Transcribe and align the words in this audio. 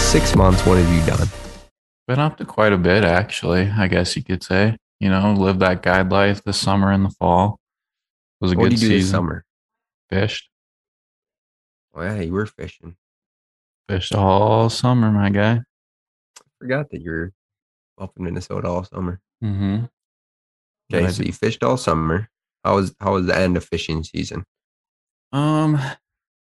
last 0.00 0.12
six 0.12 0.34
months, 0.34 0.64
what 0.66 0.78
have 0.78 0.92
you 0.94 1.04
done? 1.06 1.28
Been 2.08 2.18
up 2.18 2.36
to 2.38 2.44
quite 2.44 2.72
a 2.72 2.78
bit, 2.78 3.04
actually. 3.04 3.68
I 3.70 3.86
guess 3.86 4.16
you 4.16 4.22
could 4.24 4.42
say. 4.42 4.76
You 4.98 5.08
know, 5.10 5.32
lived 5.34 5.60
that 5.60 5.82
guide 5.82 6.10
life 6.10 6.42
this 6.42 6.58
summer 6.58 6.90
and 6.90 7.04
the 7.04 7.10
fall. 7.10 7.58
It 8.40 8.44
was 8.44 8.52
a 8.52 8.56
What 8.56 8.64
good 8.64 8.70
did 8.70 8.82
you 8.82 8.88
do 8.88 8.94
this 8.94 9.04
season. 9.04 9.16
summer? 9.16 9.44
Fished, 10.10 10.48
Oh, 11.94 12.02
yeah, 12.02 12.20
you 12.20 12.32
were 12.32 12.46
fishing. 12.46 12.96
fished 13.88 14.14
all 14.14 14.70
summer, 14.70 15.10
my 15.10 15.28
guy. 15.30 15.54
I 15.56 16.42
Forgot 16.58 16.90
that 16.90 17.00
you 17.02 17.10
were 17.10 17.32
up 17.98 18.12
in 18.16 18.24
Minnesota 18.24 18.68
all 18.68 18.84
summer. 18.84 19.20
Mm-hmm. 19.42 19.84
Okay, 20.94 21.10
so 21.10 21.22
you 21.22 21.32
fished 21.32 21.62
all 21.62 21.76
summer. 21.76 22.28
How 22.64 22.76
was 22.76 22.94
how 23.00 23.14
was 23.14 23.26
the 23.26 23.36
end 23.36 23.56
of 23.56 23.64
fishing 23.64 24.02
season? 24.04 24.44
Um, 25.32 25.78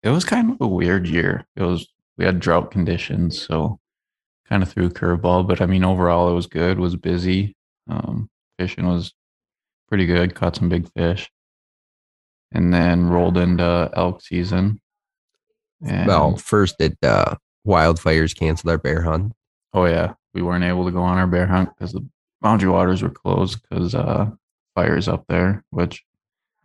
it 0.02 0.10
was 0.10 0.24
kind 0.24 0.50
of 0.52 0.60
a 0.60 0.66
weird 0.66 1.06
year. 1.06 1.46
It 1.56 1.62
was 1.62 1.88
we 2.18 2.24
had 2.24 2.40
drought 2.40 2.70
conditions, 2.70 3.40
so 3.40 3.78
kind 4.48 4.62
of 4.62 4.70
threw 4.70 4.86
a 4.86 4.90
curveball. 4.90 5.46
But 5.46 5.60
I 5.60 5.66
mean, 5.66 5.84
overall, 5.84 6.30
it 6.30 6.34
was 6.34 6.46
good. 6.46 6.78
Was 6.78 6.96
busy. 6.96 7.54
Um, 7.88 8.28
fishing 8.58 8.86
was 8.86 9.12
pretty 9.88 10.06
good. 10.06 10.34
Caught 10.34 10.56
some 10.56 10.68
big 10.68 10.90
fish, 10.92 11.30
and 12.52 12.72
then 12.72 13.06
rolled 13.08 13.38
into 13.38 13.90
elk 13.94 14.22
season. 14.22 14.80
And, 15.84 16.06
Well, 16.06 16.36
first 16.36 16.76
it 16.80 16.96
uh, 17.02 17.36
wildfires 17.66 18.36
canceled 18.38 18.70
our 18.70 18.78
bear 18.78 19.02
hunt. 19.02 19.32
oh 19.74 19.86
yeah, 19.86 20.14
we 20.34 20.42
weren't 20.42 20.64
able 20.64 20.84
to 20.84 20.92
go 20.92 21.02
on 21.02 21.18
our 21.18 21.26
bear 21.26 21.46
hunt 21.46 21.70
because 21.76 21.92
the 21.92 22.06
boundary 22.40 22.68
waters 22.70 23.02
were 23.02 23.10
closed 23.10 23.58
because 23.62 23.94
uh, 23.94 24.26
fires 24.74 25.08
up 25.08 25.24
there, 25.28 25.64
which 25.70 26.04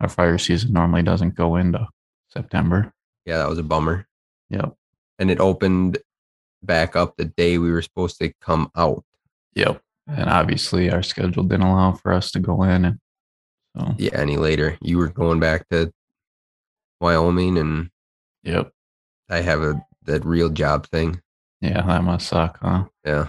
our 0.00 0.08
fire 0.08 0.38
season 0.38 0.72
normally 0.72 1.02
doesn't 1.02 1.34
go 1.34 1.56
into 1.56 1.86
September. 2.28 2.92
Yeah, 3.26 3.38
that 3.38 3.48
was 3.48 3.58
a 3.58 3.62
bummer. 3.64 4.06
Yep. 4.50 4.74
And 5.18 5.30
it 5.30 5.40
opened 5.40 5.98
back 6.62 6.96
up 6.96 7.16
the 7.16 7.24
day 7.24 7.58
we 7.58 7.70
were 7.70 7.82
supposed 7.82 8.18
to 8.18 8.32
come 8.40 8.70
out. 8.76 9.04
Yep. 9.54 9.80
And 10.06 10.30
obviously 10.30 10.90
our 10.90 11.02
schedule 11.02 11.44
didn't 11.44 11.66
allow 11.66 11.92
for 11.92 12.12
us 12.12 12.30
to 12.32 12.40
go 12.40 12.62
in 12.62 12.84
and 12.84 12.98
so 13.76 13.94
Yeah, 13.98 14.10
any 14.14 14.36
later. 14.36 14.78
You 14.80 14.98
were 14.98 15.08
going 15.08 15.40
back 15.40 15.68
to 15.68 15.92
Wyoming 17.00 17.58
and 17.58 17.90
yep. 18.42 18.72
I 19.28 19.40
have 19.40 19.62
a 19.62 19.84
that 20.04 20.24
real 20.24 20.48
job 20.48 20.86
thing. 20.86 21.20
Yeah, 21.60 21.82
that 21.82 22.02
must 22.02 22.28
suck, 22.28 22.58
huh? 22.62 22.84
Yeah. 23.04 23.28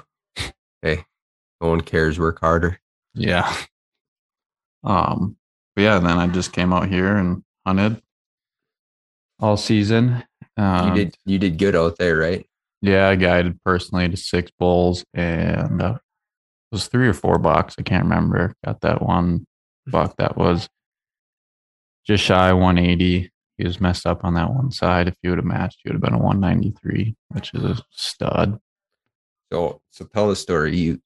Hey, 0.81 1.03
no 1.59 1.69
one 1.69 1.81
cares. 1.81 2.17
Work 2.17 2.39
harder. 2.39 2.79
Yeah. 3.13 3.53
Um 4.83 5.35
but 5.75 5.81
yeah, 5.81 5.99
then 5.99 6.17
I 6.17 6.27
just 6.27 6.53
came 6.53 6.71
out 6.73 6.87
here 6.87 7.15
and 7.15 7.43
hunted 7.65 8.01
all 9.39 9.57
season. 9.57 10.23
Um, 10.59 10.89
you 10.89 11.05
did 11.05 11.17
you 11.25 11.39
did 11.39 11.57
good 11.57 11.75
out 11.75 11.97
there, 11.97 12.17
right? 12.17 12.45
Yeah, 12.81 13.07
I 13.07 13.15
guided 13.15 13.63
personally 13.63 14.09
to 14.09 14.17
six 14.17 14.51
bulls 14.59 15.05
and 15.13 15.81
uh, 15.81 15.93
it 15.95 16.75
was 16.75 16.87
three 16.87 17.07
or 17.07 17.13
four 17.13 17.37
bucks. 17.37 17.75
I 17.79 17.83
can't 17.83 18.03
remember. 18.03 18.53
Got 18.65 18.81
that 18.81 19.01
one 19.01 19.45
buck 19.87 20.15
that 20.17 20.37
was 20.37 20.69
just 22.05 22.23
shy 22.23 22.49
of 22.49 22.57
180. 22.57 23.31
He 23.57 23.63
was 23.63 23.79
messed 23.79 24.05
up 24.05 24.23
on 24.23 24.33
that 24.35 24.53
one 24.53 24.71
side. 24.71 25.07
If 25.07 25.15
he 25.21 25.29
would 25.29 25.37
have 25.37 25.45
matched, 25.45 25.79
he 25.83 25.89
would 25.89 25.95
have 25.95 26.01
been 26.01 26.13
a 26.13 26.17
193, 26.17 27.15
which 27.29 27.53
is 27.53 27.63
a 27.63 27.77
stud. 27.91 28.59
So 29.51 29.81
so 29.91 30.05
tell 30.05 30.27
the 30.27 30.35
story. 30.35 30.75
You 30.75 31.01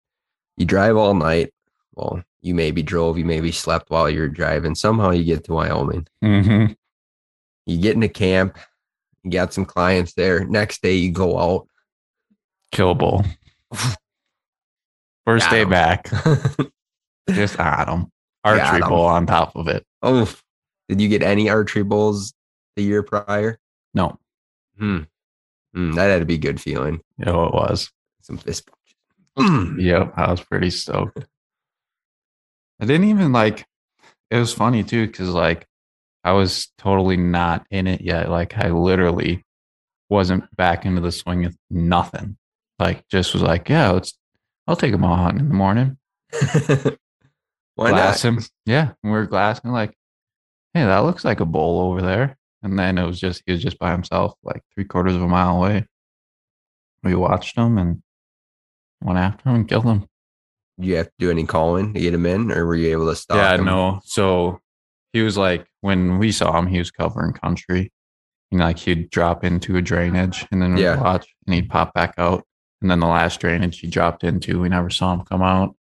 you 0.57 0.65
drive 0.65 0.97
all 0.97 1.13
night. 1.13 1.51
Well, 1.95 2.23
you 2.41 2.55
maybe 2.55 2.81
drove, 2.81 3.17
you 3.19 3.25
maybe 3.25 3.51
slept 3.51 3.89
while 3.89 4.09
you're 4.09 4.27
driving. 4.27 4.73
Somehow 4.73 5.11
you 5.11 5.23
get 5.23 5.43
to 5.45 5.53
Wyoming. 5.53 6.07
Mm-hmm. 6.23 6.73
You 7.65 7.77
get 7.77 7.95
into 7.95 8.09
camp, 8.09 8.57
you 9.23 9.31
got 9.31 9.53
some 9.53 9.65
clients 9.65 10.13
there. 10.13 10.45
Next 10.45 10.81
day 10.81 10.95
you 10.95 11.11
go 11.11 11.37
out. 11.39 11.67
Kill 12.71 12.95
bull. 12.95 13.23
First 15.25 15.45
Got 15.45 15.51
day 15.51 15.61
him. 15.61 15.69
back, 15.69 16.09
just 17.29 17.57
on 17.59 17.87
him. 17.87 18.11
Archery 18.43 18.81
him. 18.81 18.89
bull 18.89 19.05
on 19.05 19.25
top 19.25 19.55
of 19.55 19.67
it. 19.69 19.85
oh, 20.01 20.29
did 20.89 20.99
you 20.99 21.07
get 21.07 21.23
any 21.23 21.49
archery 21.49 21.83
bulls 21.83 22.33
the 22.75 22.83
year 22.83 23.03
prior? 23.03 23.57
No, 23.93 24.19
Hmm. 24.77 24.99
Hmm, 25.73 25.91
that 25.93 26.07
had 26.09 26.19
to 26.19 26.25
be 26.25 26.33
a 26.35 26.39
good 26.39 26.59
feeling. 26.59 26.99
you 27.17 27.25
know 27.25 27.45
it 27.45 27.53
was. 27.53 27.89
Some 28.21 28.37
fist 28.37 28.67
punches. 28.67 29.49
Mm. 29.51 29.79
Yep, 29.81 30.13
I 30.17 30.29
was 30.31 30.41
pretty 30.41 30.69
stoked. 30.69 31.19
I 32.81 32.85
didn't 32.85 33.07
even 33.09 33.31
like. 33.31 33.65
It 34.29 34.37
was 34.39 34.53
funny 34.53 34.83
too 34.83 35.07
because 35.07 35.29
like 35.29 35.67
I 36.23 36.31
was 36.31 36.71
totally 36.77 37.17
not 37.17 37.65
in 37.69 37.87
it 37.87 38.01
yet. 38.01 38.29
Like 38.29 38.57
I 38.57 38.69
literally 38.69 39.43
wasn't 40.09 40.55
back 40.55 40.85
into 40.85 41.01
the 41.01 41.11
swing 41.11 41.45
of 41.45 41.55
nothing. 41.69 42.37
Like 42.79 43.07
just 43.09 43.33
was 43.33 43.43
like, 43.43 43.69
yeah, 43.69 43.91
let's. 43.91 44.17
I'll 44.65 44.77
take 44.77 44.93
him 44.93 45.03
all 45.03 45.17
hunting 45.17 45.41
in 45.41 45.49
the 45.49 45.55
morning. 45.55 45.97
Why 47.75 47.89
glass 47.89 48.23
not? 48.23 48.33
him. 48.33 48.43
Yeah, 48.65 48.91
and 49.03 49.11
we 49.11 49.17
were 49.17 49.25
glassing 49.25 49.71
like, 49.71 49.93
hey, 50.73 50.85
that 50.85 50.99
looks 50.99 51.25
like 51.25 51.39
a 51.41 51.45
bull 51.45 51.81
over 51.81 52.01
there. 52.01 52.37
And 52.61 52.79
then 52.79 52.97
it 52.97 53.05
was 53.05 53.19
just 53.19 53.43
he 53.45 53.51
was 53.51 53.61
just 53.61 53.77
by 53.77 53.91
himself, 53.91 54.35
like 54.43 54.61
three 54.73 54.85
quarters 54.85 55.15
of 55.15 55.21
a 55.21 55.27
mile 55.27 55.57
away. 55.57 55.85
We 57.03 57.15
watched 57.15 57.57
him 57.57 57.77
and 57.77 58.01
went 59.01 59.19
after 59.19 59.49
him 59.49 59.55
and 59.55 59.67
killed 59.67 59.83
him. 59.83 60.07
You 60.77 60.95
have 60.95 61.07
to 61.07 61.13
do 61.19 61.29
any 61.29 61.45
calling 61.45 61.93
to 61.93 61.99
get 61.99 62.13
him 62.13 62.25
in, 62.25 62.51
or 62.51 62.65
were 62.65 62.75
you 62.75 62.91
able 62.91 63.09
to 63.09 63.15
stop 63.15 63.37
yeah, 63.37 63.55
him? 63.55 63.65
no. 63.65 63.99
So 64.05 64.61
he 65.11 65.21
was 65.21 65.37
like 65.37 65.67
when 65.83 66.17
we 66.17 66.31
saw 66.31 66.57
him, 66.57 66.67
he 66.67 66.79
was 66.79 66.91
covering 66.91 67.33
country. 67.33 67.91
And 68.51 68.61
like 68.61 68.79
he'd 68.79 69.09
drop 69.09 69.43
into 69.43 69.75
a 69.75 69.81
drainage 69.81 70.47
and 70.51 70.61
then 70.61 70.75
we'd 70.75 70.81
Yeah. 70.83 70.99
watch 71.01 71.27
and 71.45 71.55
he'd 71.55 71.69
pop 71.69 71.93
back 71.93 72.13
out. 72.17 72.45
And 72.81 72.89
then 72.89 73.01
the 73.01 73.07
last 73.07 73.39
drainage 73.41 73.79
he 73.79 73.87
dropped 73.87 74.23
into, 74.23 74.61
we 74.61 74.69
never 74.69 74.89
saw 74.89 75.13
him 75.13 75.25
come 75.25 75.41
out. 75.41 75.75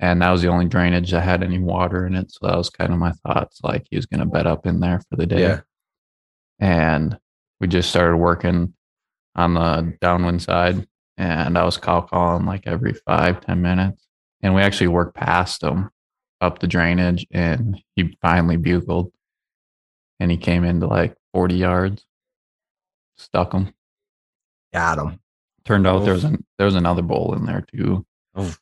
And 0.00 0.22
that 0.22 0.30
was 0.30 0.40
the 0.40 0.48
only 0.48 0.64
drainage 0.64 1.10
that 1.10 1.20
had 1.22 1.42
any 1.42 1.58
water 1.58 2.06
in 2.06 2.14
it. 2.14 2.30
So 2.32 2.46
that 2.46 2.56
was 2.56 2.70
kind 2.70 2.90
of 2.92 2.98
my 2.98 3.12
thoughts. 3.26 3.60
Like 3.62 3.86
he 3.90 3.96
was 3.96 4.06
gonna 4.06 4.24
bed 4.24 4.46
up 4.46 4.64
in 4.66 4.80
there 4.80 5.00
for 5.10 5.16
the 5.16 5.26
day. 5.26 5.40
Yeah. 5.42 5.60
And 6.58 7.18
we 7.60 7.66
just 7.68 7.90
started 7.90 8.16
working 8.16 8.72
on 9.36 9.54
the 9.54 9.94
downwind 10.00 10.40
side. 10.40 10.86
And 11.18 11.58
I 11.58 11.64
was 11.64 11.76
call 11.76 12.02
calling 12.02 12.46
like 12.46 12.66
every 12.66 12.94
five, 12.94 13.40
ten 13.42 13.60
minutes. 13.60 14.06
And 14.40 14.54
we 14.54 14.62
actually 14.62 14.88
worked 14.88 15.14
past 15.16 15.62
him 15.62 15.90
up 16.40 16.60
the 16.60 16.66
drainage 16.66 17.26
and 17.30 17.80
he 17.94 18.16
finally 18.22 18.56
bugled 18.56 19.12
and 20.20 20.30
he 20.30 20.36
came 20.36 20.64
into 20.64 20.86
like 20.86 21.16
40 21.32 21.54
yards 21.56 22.04
stuck 23.16 23.52
him. 23.52 23.72
Got 24.72 24.98
him. 24.98 25.20
turned 25.64 25.86
out 25.86 26.04
there 26.04 26.14
was 26.14 26.24
an, 26.24 26.44
there 26.58 26.64
was 26.66 26.74
another 26.74 27.02
bull 27.02 27.34
in 27.34 27.46
there 27.46 27.64
too. 27.72 28.04
Oof. 28.38 28.58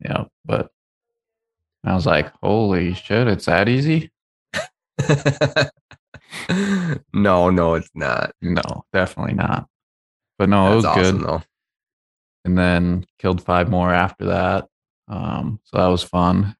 yeah 0.00 0.24
but 0.46 0.70
i 1.84 1.94
was 1.94 2.06
like 2.06 2.32
holy 2.42 2.94
shit 2.94 3.28
it's 3.28 3.44
that 3.46 3.68
easy? 3.68 4.10
No, 7.12 7.48
no, 7.50 7.74
it's 7.74 7.90
not. 7.94 8.32
no 8.42 8.62
definitely 8.92 9.34
not. 9.34 9.68
But 10.38 10.48
no 10.48 10.72
it 10.72 10.76
was 10.76 10.84
awesome 10.84 11.18
good 11.18 11.26
though. 11.26 11.42
and 12.44 12.58
then 12.58 13.06
killed 13.18 13.42
five 13.42 13.70
more 13.70 13.92
after 13.92 14.26
that. 14.26 14.66
Um 15.08 15.60
so 15.64 15.78
that 15.78 15.86
was 15.86 16.02
fun. 16.02 16.56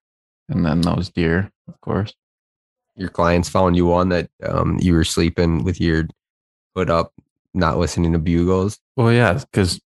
And 0.49 0.65
then 0.65 0.81
those 0.81 1.11
deer 1.11 1.51
of 1.67 1.81
course 1.81 2.15
Your 2.97 3.09
clients 3.09 3.49
found 3.49 3.77
you 3.77 3.93
on 3.93 4.09
that 4.11 4.31
um, 4.45 4.79
you 4.81 4.95
were 4.95 5.05
sleeping 5.05 5.65
with 5.65 5.81
your 5.81 6.07
hood 6.77 6.91
up, 6.91 7.13
not 7.55 7.79
listening 7.79 8.13
to 8.13 8.19
bugles. 8.19 8.79
well 8.97 9.13
yeah 9.13 9.35
because 9.35 9.81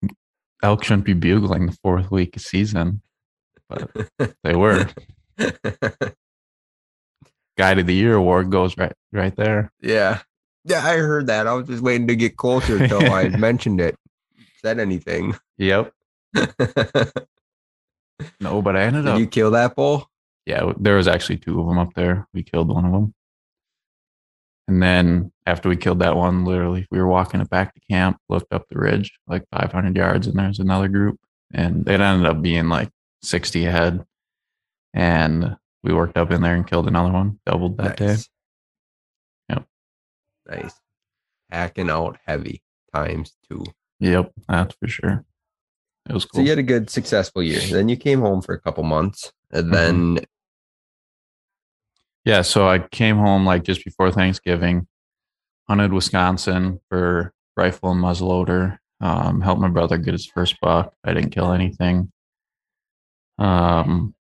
elk 0.62 0.82
shouldn't 0.84 1.04
be 1.04 1.12
bugling 1.12 1.66
the 1.66 1.76
fourth 1.82 2.10
week 2.10 2.34
of 2.36 2.42
season 2.42 3.00
but 3.68 3.90
they 4.42 4.54
were 4.56 4.88
guide 7.58 7.78
of 7.78 7.86
the 7.86 7.94
year 7.94 8.14
award 8.14 8.50
goes 8.50 8.76
right 8.76 8.92
right 9.12 9.34
there. 9.36 9.72
yeah. 9.80 10.20
Yeah, 10.68 10.84
I 10.84 10.96
heard 10.96 11.28
that. 11.28 11.46
I 11.46 11.52
was 11.52 11.68
just 11.68 11.80
waiting 11.80 12.08
to 12.08 12.16
get 12.16 12.36
closer 12.36 12.76
until 12.82 13.12
I 13.12 13.28
mentioned 13.38 13.80
it. 13.80 13.94
Said 14.62 14.80
anything. 14.80 15.36
Yep. 15.58 15.92
No, 18.40 18.62
but 18.62 18.76
I 18.76 18.82
ended 18.82 19.06
up. 19.06 19.18
you 19.20 19.26
kill 19.26 19.50
that 19.52 19.76
bull? 19.76 20.08
Yeah, 20.46 20.72
there 20.78 20.96
was 20.96 21.08
actually 21.08 21.38
two 21.38 21.60
of 21.60 21.66
them 21.66 21.78
up 21.78 21.94
there. 21.94 22.26
We 22.32 22.42
killed 22.42 22.68
one 22.68 22.84
of 22.84 22.92
them, 22.92 23.14
and 24.68 24.82
then 24.82 25.32
after 25.44 25.68
we 25.68 25.76
killed 25.76 26.00
that 26.00 26.16
one, 26.16 26.44
literally 26.44 26.86
we 26.90 26.98
were 26.98 27.06
walking 27.06 27.40
it 27.40 27.50
back 27.50 27.74
to 27.74 27.80
camp, 27.90 28.18
looked 28.28 28.52
up 28.52 28.66
the 28.68 28.78
ridge 28.78 29.18
like 29.26 29.44
500 29.52 29.94
yards, 29.94 30.26
and 30.26 30.38
there's 30.38 30.58
another 30.58 30.88
group, 30.88 31.18
and 31.52 31.88
it 31.88 32.00
ended 32.00 32.26
up 32.26 32.42
being 32.42 32.68
like 32.68 32.90
60 33.22 33.66
ahead, 33.66 34.04
and 34.94 35.56
we 35.82 35.94
worked 35.94 36.16
up 36.16 36.30
in 36.30 36.42
there 36.42 36.54
and 36.54 36.66
killed 36.66 36.88
another 36.88 37.12
one, 37.12 37.38
doubled 37.46 37.76
that 37.78 37.96
day. 37.96 38.16
Yep. 39.48 39.66
Nice. 40.48 40.74
Packing 41.50 41.90
out 41.90 42.18
heavy 42.26 42.62
times 42.92 43.36
two. 43.48 43.64
Yep, 44.00 44.32
that's 44.48 44.74
for 44.74 44.88
sure. 44.88 45.24
It 46.08 46.12
was 46.12 46.24
cool. 46.24 46.38
So 46.38 46.42
you 46.42 46.50
had 46.50 46.58
a 46.58 46.64
good, 46.64 46.90
successful 46.90 47.42
year. 47.42 47.60
Then 47.60 47.88
you 47.88 47.96
came 47.96 48.20
home 48.20 48.42
for 48.42 48.54
a 48.54 48.60
couple 48.60 48.82
months, 48.82 49.32
and 49.52 49.66
mm-hmm. 49.66 49.74
then 50.14 50.26
Yeah, 52.26 52.42
so 52.42 52.68
I 52.68 52.80
came 52.80 53.16
home 53.18 53.46
like 53.46 53.62
just 53.62 53.84
before 53.84 54.10
Thanksgiving, 54.10 54.88
hunted 55.68 55.92
Wisconsin 55.92 56.80
for 56.90 57.32
rifle 57.56 57.92
and 57.92 58.02
muzzleloader, 58.02 58.78
Um, 59.00 59.40
helped 59.40 59.60
my 59.60 59.68
brother 59.68 59.96
get 59.96 60.12
his 60.12 60.26
first 60.26 60.60
buck. 60.60 60.92
I 61.04 61.14
didn't 61.14 61.30
kill 61.30 61.52
anything. 61.52 62.10
Um, 63.38 64.14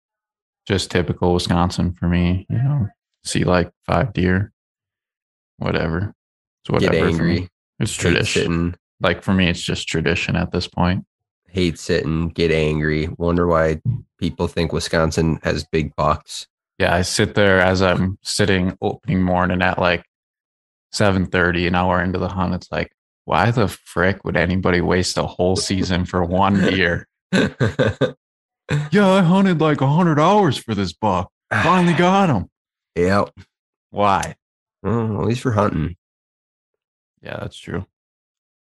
just 0.68 0.92
typical 0.92 1.34
Wisconsin 1.34 1.94
for 1.94 2.08
me. 2.10 2.46
You 2.50 2.58
know, 2.58 2.88
see 3.24 3.46
like 3.46 3.72
five 3.86 4.12
deer, 4.14 4.52
whatever. 5.58 6.14
It's 6.64 6.72
whatever. 6.72 6.94
Get 6.94 7.04
angry. 7.04 7.50
It's 7.80 7.94
tradition. 7.94 8.42
sitting. 8.42 8.76
Like 9.00 9.24
for 9.24 9.34
me, 9.34 9.48
it's 9.48 9.62
just 9.62 9.88
tradition 9.88 10.36
at 10.36 10.52
this 10.52 10.68
point. 10.68 11.06
Hate 11.48 11.80
sitting. 11.80 12.30
Get 12.30 12.52
angry. 12.52 13.08
Wonder 13.18 13.48
why 13.48 13.82
people 14.20 14.48
think 14.48 14.74
Wisconsin 14.74 15.40
has 15.44 15.64
big 15.64 15.96
bucks. 15.96 16.48
Yeah, 16.80 16.94
I 16.94 17.02
sit 17.04 17.36
there 17.36 17.60
as 17.60 17.82
I'm 17.82 18.18
sitting 18.24 18.78
opening 18.82 19.22
morning 19.22 19.62
at 19.62 19.78
like 19.80 20.04
seven 20.92 21.26
thirty, 21.28 21.68
an 21.68 21.76
hour 21.76 22.02
into 22.02 22.20
the 22.20 22.30
hunt. 22.30 22.54
It's 22.56 22.72
like, 22.72 22.92
why 23.26 23.52
the 23.52 23.68
frick 23.68 24.26
would 24.26 24.36
anybody 24.38 24.82
waste 24.82 25.18
a 25.18 25.24
whole 25.28 25.56
season 25.56 26.06
for 26.06 26.24
one 26.24 26.60
deer? 26.60 27.08
Yeah, 28.92 29.08
I 29.12 29.22
hunted 29.22 29.60
like 29.60 29.82
hundred 29.82 30.20
hours 30.20 30.58
for 30.58 30.74
this 30.74 30.94
buck. 30.94 31.30
Finally 31.52 31.94
got 31.98 32.30
him. 32.30 32.50
Yep. 32.96 33.32
Why? 33.92 34.36
Well, 34.82 35.20
at 35.22 35.28
least 35.28 35.42
for 35.42 35.52
hunting. 35.52 35.96
Yeah, 37.22 37.38
that's 37.42 37.58
true. 37.58 37.86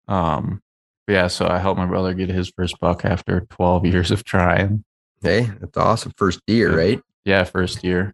Um, 0.07 0.61
yeah, 1.07 1.27
so 1.27 1.47
I 1.47 1.57
helped 1.57 1.79
my 1.79 1.87
brother 1.87 2.13
get 2.13 2.29
his 2.29 2.49
first 2.55 2.79
buck 2.79 3.03
after 3.03 3.41
12 3.49 3.85
years 3.87 4.11
of 4.11 4.23
trying. 4.23 4.83
Hey, 5.23 5.49
that's 5.59 5.75
awesome. 5.75 6.13
First 6.15 6.41
deer, 6.45 6.69
Yeah. 6.71 6.77
right? 6.77 7.01
Yeah, 7.25 7.43
first 7.43 7.83
year. 7.83 8.13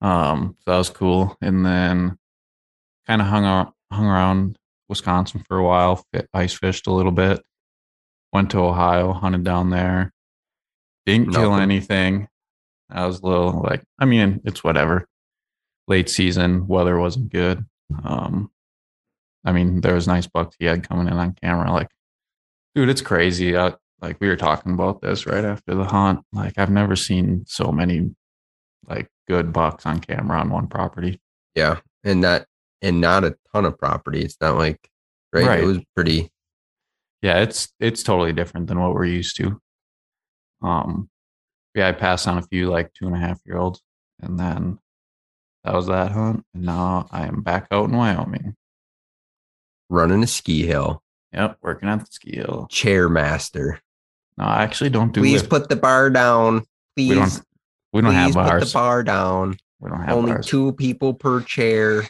Um, 0.00 0.56
so 0.60 0.70
that 0.70 0.78
was 0.78 0.90
cool. 0.90 1.36
And 1.40 1.64
then 1.64 2.18
kind 3.06 3.20
of 3.20 3.28
hung 3.28 3.44
out, 3.44 3.74
hung 3.92 4.06
around 4.06 4.58
Wisconsin 4.88 5.44
for 5.46 5.58
a 5.58 5.64
while, 5.64 6.04
ice 6.32 6.54
fished 6.54 6.86
a 6.86 6.92
little 6.92 7.12
bit. 7.12 7.42
Went 8.32 8.50
to 8.50 8.58
Ohio, 8.58 9.12
hunted 9.12 9.44
down 9.44 9.70
there. 9.70 10.12
Didn't 11.06 11.32
kill 11.32 11.54
anything. 11.54 12.28
I 12.90 13.06
was 13.06 13.20
a 13.20 13.26
little 13.26 13.62
like, 13.62 13.82
I 13.98 14.04
mean, 14.04 14.40
it's 14.44 14.62
whatever. 14.62 15.06
Late 15.88 16.10
season, 16.10 16.66
weather 16.66 16.98
wasn't 16.98 17.32
good. 17.32 17.64
Um, 18.04 18.50
I 19.44 19.52
mean, 19.52 19.80
there 19.80 19.94
was 19.94 20.08
nice 20.08 20.26
bucks 20.26 20.56
he 20.58 20.66
had 20.66 20.88
coming 20.88 21.06
in 21.06 21.14
on 21.14 21.36
camera. 21.40 21.72
Like, 21.72 21.88
dude, 22.74 22.88
it's 22.88 23.00
crazy. 23.00 23.56
I, 23.56 23.74
like 24.02 24.18
we 24.20 24.28
were 24.28 24.36
talking 24.36 24.72
about 24.72 25.00
this 25.00 25.26
right 25.26 25.44
after 25.44 25.74
the 25.74 25.84
hunt. 25.84 26.20
Like, 26.32 26.58
I've 26.58 26.70
never 26.70 26.96
seen 26.96 27.44
so 27.46 27.70
many 27.70 28.10
like 28.88 29.08
good 29.28 29.52
bucks 29.52 29.86
on 29.86 30.00
camera 30.00 30.38
on 30.40 30.50
one 30.50 30.66
property. 30.68 31.20
Yeah. 31.54 31.80
And 32.04 32.22
that 32.24 32.46
and 32.82 33.00
not 33.00 33.24
a 33.24 33.36
ton 33.52 33.64
of 33.64 33.78
property. 33.78 34.20
It's 34.22 34.36
not 34.40 34.56
like 34.56 34.88
right. 35.32 35.46
Right. 35.46 35.60
It 35.60 35.66
was 35.66 35.78
pretty 35.94 36.30
Yeah, 37.22 37.40
it's 37.40 37.72
it's 37.80 38.02
totally 38.02 38.32
different 38.32 38.66
than 38.68 38.80
what 38.80 38.94
we're 38.94 39.06
used 39.06 39.36
to. 39.36 39.60
Um, 40.62 41.08
yeah, 41.74 41.88
I 41.88 41.92
passed 41.92 42.26
on 42.28 42.38
a 42.38 42.42
few 42.42 42.68
like 42.70 42.92
two 42.94 43.06
and 43.06 43.14
a 43.16 43.18
half 43.18 43.40
year 43.44 43.58
olds, 43.58 43.82
and 44.20 44.38
then 44.38 44.78
that 45.64 45.74
was 45.74 45.86
that 45.88 46.12
hunt. 46.12 46.44
And 46.54 46.64
now 46.64 47.06
I 47.10 47.26
am 47.26 47.42
back 47.42 47.66
out 47.70 47.88
in 47.88 47.96
Wyoming. 47.96 48.54
running 49.90 50.22
a 50.22 50.26
ski 50.26 50.64
hill. 50.66 51.02
Yep, 51.32 51.58
working 51.60 51.88
at 51.88 52.00
the 52.00 52.06
ski 52.10 52.36
hill. 52.36 52.66
Chair 52.70 53.08
master. 53.08 53.80
No, 54.38 54.44
I 54.44 54.62
actually 54.62 54.90
don't 54.90 55.12
do. 55.12 55.20
It. 55.20 55.24
Please 55.24 55.40
lift- 55.42 55.50
put 55.50 55.68
the 55.68 55.76
bar 55.76 56.08
down. 56.10 56.62
Please, 56.96 57.42
we 57.96 58.02
don't. 58.02 58.12
Don't 58.12 58.14
have 58.14 58.32
please 58.34 58.50
put 58.60 58.66
the 58.68 58.72
bar 58.74 59.02
down. 59.02 59.56
we 59.80 59.90
don't 59.90 60.00
have 60.02 60.16
Only 60.16 60.42
two 60.42 60.72
people 60.72 61.14
per 61.14 61.40
chair. 61.42 62.04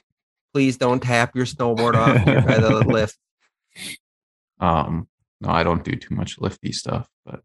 Please 0.53 0.77
don't 0.77 1.01
tap 1.03 1.35
your 1.37 1.47
snowboard 1.47 1.95
off 1.95 2.17
here 2.25 2.41
by 2.43 2.59
the 2.59 2.85
lift. 2.87 3.19
Um, 4.61 5.07
no, 5.41 5.51
I 5.51 5.63
don't 5.63 5.85
do 5.85 5.93
too 5.93 6.15
much 6.15 6.39
lifty 6.39 6.73
stuff, 6.73 7.09
but 7.25 7.43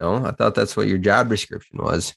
No, 0.00 0.24
I 0.24 0.30
thought 0.30 0.54
that's 0.54 0.76
what 0.76 0.86
your 0.86 0.98
job 0.98 1.28
description 1.28 1.78
was. 1.82 2.14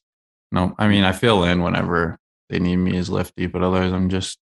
no, 0.51 0.75
I 0.77 0.87
mean 0.87 1.03
I 1.03 1.11
fill 1.13 1.43
in 1.43 1.61
whenever 1.63 2.19
they 2.49 2.59
need 2.59 2.77
me 2.77 2.97
as 2.97 3.09
lifty, 3.09 3.47
but 3.47 3.63
otherwise 3.63 3.91
I'm 3.91 4.09
just 4.09 4.39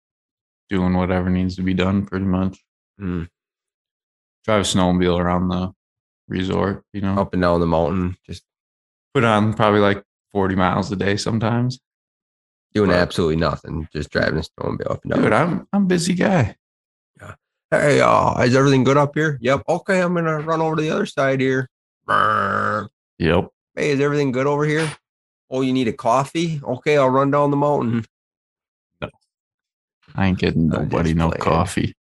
doing 0.68 0.94
whatever 0.94 1.30
needs 1.30 1.56
to 1.56 1.62
be 1.62 1.74
done 1.74 2.06
pretty 2.06 2.26
much. 2.26 2.58
Mm, 3.00 3.28
Drive 4.44 4.60
a 4.60 4.64
snowmobile 4.64 5.18
around 5.18 5.48
the 5.48 5.72
resort, 6.28 6.84
you 6.92 7.00
know. 7.00 7.14
up 7.14 7.32
and 7.32 7.42
down 7.42 7.60
the 7.60 7.66
mountain, 7.66 8.16
just 8.26 8.42
Put 9.14 9.24
on 9.24 9.52
probably 9.52 9.80
like 9.80 10.02
40 10.32 10.54
miles 10.56 10.90
a 10.92 10.96
day 10.96 11.16
sometimes. 11.16 11.78
doing 12.74 12.90
Right. 12.90 13.00
absolutely 13.00 13.36
nothing, 13.36 13.86
just 13.92 14.08
driving 14.10 14.38
a 14.38 14.42
snowmobile 14.42 14.90
up 14.90 15.04
and 15.04 15.12
down. 15.12 15.22
Dude, 15.22 15.32
I'm 15.32 15.68
I'm 15.74 15.86
busy 15.86 16.14
guy. 16.14 16.56
Yeah. 17.20 17.34
Hey, 17.70 18.00
uh, 18.00 18.40
is 18.40 18.56
everything 18.56 18.82
good 18.82 18.96
up 18.96 19.14
here? 19.14 19.38
Yep. 19.42 19.64
Okay, 19.68 20.00
I'm 20.00 20.14
gonna 20.14 20.40
run 20.40 20.62
over 20.62 20.76
to 20.76 20.82
the 20.82 20.90
other 20.90 21.04
side 21.04 21.40
here. 21.40 21.68
Brr. 22.06 22.88
Yep. 23.18 23.48
Hey, 23.76 23.90
is 23.90 24.00
everything 24.00 24.32
good 24.32 24.46
over 24.46 24.64
here? 24.64 24.90
Oh, 25.50 25.60
you 25.60 25.74
need 25.74 25.88
a 25.88 25.92
coffee? 25.92 26.62
Okay, 26.64 26.96
I'll 26.96 27.10
run 27.10 27.30
down 27.30 27.50
the 27.50 27.58
mountain. 27.58 28.06
I 30.14 30.26
ain't 30.26 30.38
getting 30.38 30.68
nobody 30.68 31.14
no 31.14 31.30
coffee. 31.30 31.94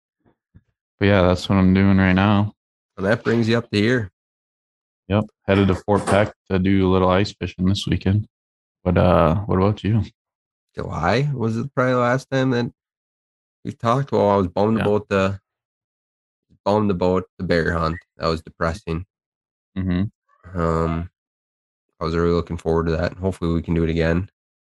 But 1.00 1.06
yeah, 1.06 1.22
that's 1.24 1.48
what 1.48 1.56
I'm 1.56 1.74
doing 1.74 1.98
right 1.98 2.13
now. 2.13 2.54
And 2.98 3.06
that 3.06 3.24
brings 3.24 3.48
you 3.48 3.57
up 3.57 3.69
to 3.72 3.78
here. 3.78 4.12
Yep. 5.12 5.25
Headed 5.46 5.68
to 5.68 5.75
Fort 5.75 6.06
Peck 6.06 6.34
to 6.50 6.58
do 6.58 6.88
a 6.88 6.92
little 6.92 7.10
ice 7.10 7.34
fishing 7.34 7.66
this 7.66 7.86
weekend. 7.86 8.28
But 8.84 8.98
uh 8.98 9.36
what 9.42 9.58
about 9.58 9.84
you? 9.84 10.04
July 10.74 11.30
was 11.34 11.58
it 11.58 11.74
probably 11.75 11.94
the 11.94 12.00
last 12.00 12.30
time 12.31 12.52
that 12.52 12.72
we 13.66 13.74
talked? 13.74 14.13
Well, 14.13 14.30
I 14.30 14.38
was 14.38 14.48
bummed 14.48 14.78
Yeah. 14.78 14.86
about 14.86 15.10
the 15.10 15.40
bummed 16.63 16.92
about 16.92 17.25
the 17.38 17.44
bear 17.44 17.74
hunt. 17.74 17.98
That 18.18 18.28
was 18.28 18.42
depressing. 18.42 19.06
Mm-hmm. 19.78 20.58
Um, 20.60 21.10
I 22.00 22.04
was 22.06 22.16
really 22.16 22.31
looking 22.34 22.57
forward 22.57 22.86
to 22.86 22.94
that. 22.94 23.14
Hopefully, 23.14 23.54
we 23.54 23.62
can 23.62 23.74
do 23.74 23.84
it 23.84 23.90
again 23.90 24.30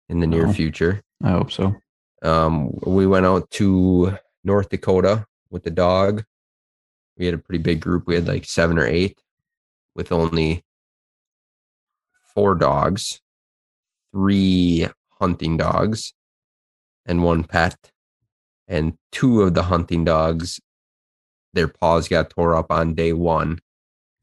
in 0.10 0.20
the 0.20 0.28
near 0.28 0.48
Oh. 0.48 0.54
future. 0.54 1.02
I 1.24 1.30
hope 1.32 1.52
so. 1.52 1.76
Um, 2.24 2.72
we 2.86 3.06
went 3.06 3.26
out 3.26 3.50
to 3.52 4.18
North 4.44 4.70
Dakota 4.70 5.26
with 5.52 5.64
the 5.64 5.70
dog. 5.72 6.24
We 7.18 7.26
had 7.26 7.36
a 7.36 7.38
pretty 7.38 7.62
big 7.62 7.82
group. 7.82 8.08
We 8.08 8.16
had 8.16 8.28
like 8.28 8.46
seven 8.46 8.80
or 8.80 8.86
eight, 8.88 9.22
with 9.96 10.12
only 10.12 10.64
four 12.34 12.56
dogs, 12.56 13.22
three 14.12 14.88
hunting 15.20 15.58
dogs, 15.58 16.14
and 17.06 17.24
one 17.24 17.44
pet. 17.44 17.76
And 18.68 18.98
two 19.12 19.42
of 19.42 19.54
the 19.54 19.64
hunting 19.64 20.06
dogs, 20.06 20.60
their 21.54 21.68
paws 21.68 22.08
got 22.08 22.30
tore 22.30 22.56
up 22.56 22.72
on 22.72 22.96
day 22.96 23.14
one. 23.14 23.60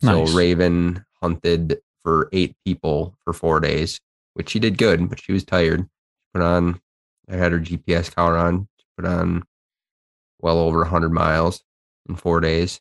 So 0.02 0.24
Raven 0.34 1.04
hunted 1.22 1.80
for 2.02 2.30
eight 2.32 2.56
people 2.64 3.16
for 3.24 3.32
four 3.34 3.60
days, 3.60 4.00
which 4.34 4.48
she 4.48 4.58
did 4.58 4.78
good, 4.78 5.08
but 5.10 5.20
she 5.20 5.32
was 5.32 5.44
tired. 5.44 5.80
She 5.82 5.86
Put 6.34 6.42
on, 6.42 6.80
I 7.28 7.36
had 7.36 7.52
her 7.52 7.60
GPS 7.60 8.14
collar 8.14 8.38
on, 8.38 8.68
she 8.78 8.86
put 8.96 9.04
on 9.06 9.44
well 10.40 10.58
over 10.58 10.78
100 10.78 11.12
miles 11.12 11.62
in 12.08 12.16
four 12.16 12.40
days. 12.40 12.80